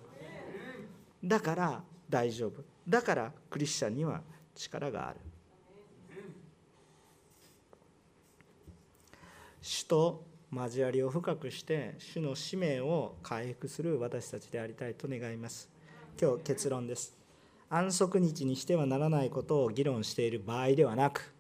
[1.22, 2.64] だから大丈夫。
[2.88, 4.20] だからクリスチャンには
[4.56, 5.20] 力がある。
[9.60, 15.71] 主と交わりを深くして主の使命を回復する私たちでありたいと願います。
[16.22, 17.16] 今日結論です。
[17.68, 21.34] 安息日にしてはならないことを議論している場合ではなく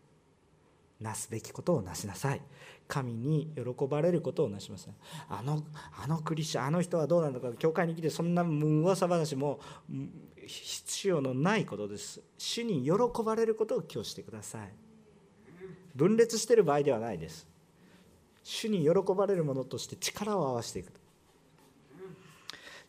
[1.00, 2.40] なすべきことをなしなさい。
[2.88, 4.94] 神に喜ばれることをなしません。
[5.28, 5.62] あの
[6.02, 9.60] あのクリスチャンあの人はどうなのか教会に来てそんな噂話も
[10.44, 12.20] 必要のないことです。
[12.36, 14.72] 主に喜ばれることを今日してください。
[15.94, 17.46] 分裂している場合ではないです。
[18.42, 20.90] 主に喜ばれるものとして力を合わせていく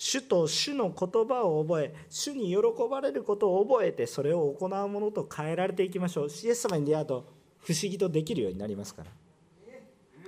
[0.06, 2.58] 主と主の言葉を覚え主に喜
[2.92, 6.28] ばれることを覚えてそれを行うものと変えられていきましょう。
[6.28, 7.26] イエス様に出会うと
[7.62, 9.10] 不思議とできるようになりますから。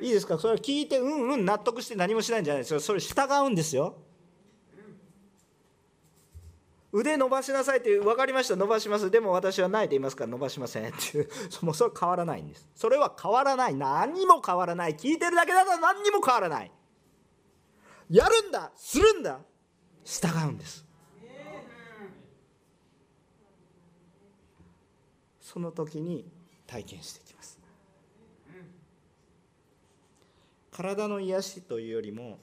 [0.01, 0.39] いいですか？
[0.39, 2.79] それは聞いてうんうん納得して何もしないんじゃないですよ。
[2.79, 3.97] それ従うんですよ。
[6.93, 8.55] 腕伸ばしなさいって分かりました。
[8.55, 9.11] 伸ばします。
[9.11, 11.27] でも私はないと言いますから伸ばしませんっていう。
[11.63, 12.65] もそれは変わらないんです。
[12.75, 13.75] それは変わらない。
[13.75, 14.95] 何も変わらない。
[14.95, 16.71] 聞いてるだけだと何にも変わらない。
[18.09, 18.71] やるんだ。
[18.77, 19.39] するんだ。
[20.05, 20.85] 従うんです。
[25.41, 26.25] その時に
[26.67, 27.59] 体験していきます。
[30.71, 32.37] 体の癒しというよりも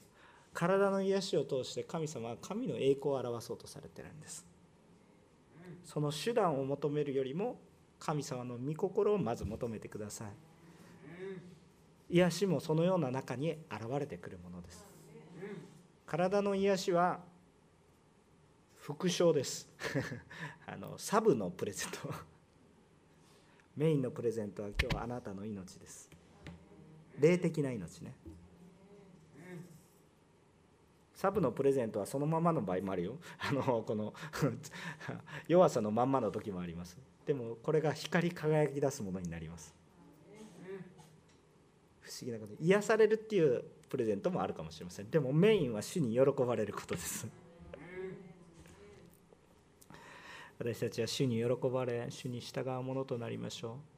[0.53, 4.45] 体の癒しを通して神様は神の栄光を表そうとされてるんです。
[5.85, 7.59] その手段を求めるよりも
[7.99, 10.27] 神様の御心をまず求めてください。
[12.09, 14.85] 癒しもそのような中に現れてくるものです。
[16.05, 17.19] 体の癒しは
[18.83, 19.69] 副賞です。
[20.67, 21.99] あのサブのプレゼント。
[23.77, 26.09] メインのプレゼントは今日あなたの命です。
[27.17, 28.13] 霊的な命ね。
[31.13, 33.17] サブのプレゼントはそのままの場合もあるよ。
[33.39, 34.13] あのこの
[35.47, 36.97] 弱さのまんまの時もあります。
[37.25, 39.73] でもこれが光り輝き出すものになります。
[42.01, 45.09] 不思議なこと癒されるっていうプレゼントもあるかもしれません。
[45.09, 47.42] でもメインは主に喜ばれることです。
[50.63, 53.92] 私たちは主に喜ばれ主に従うものとなりましょう。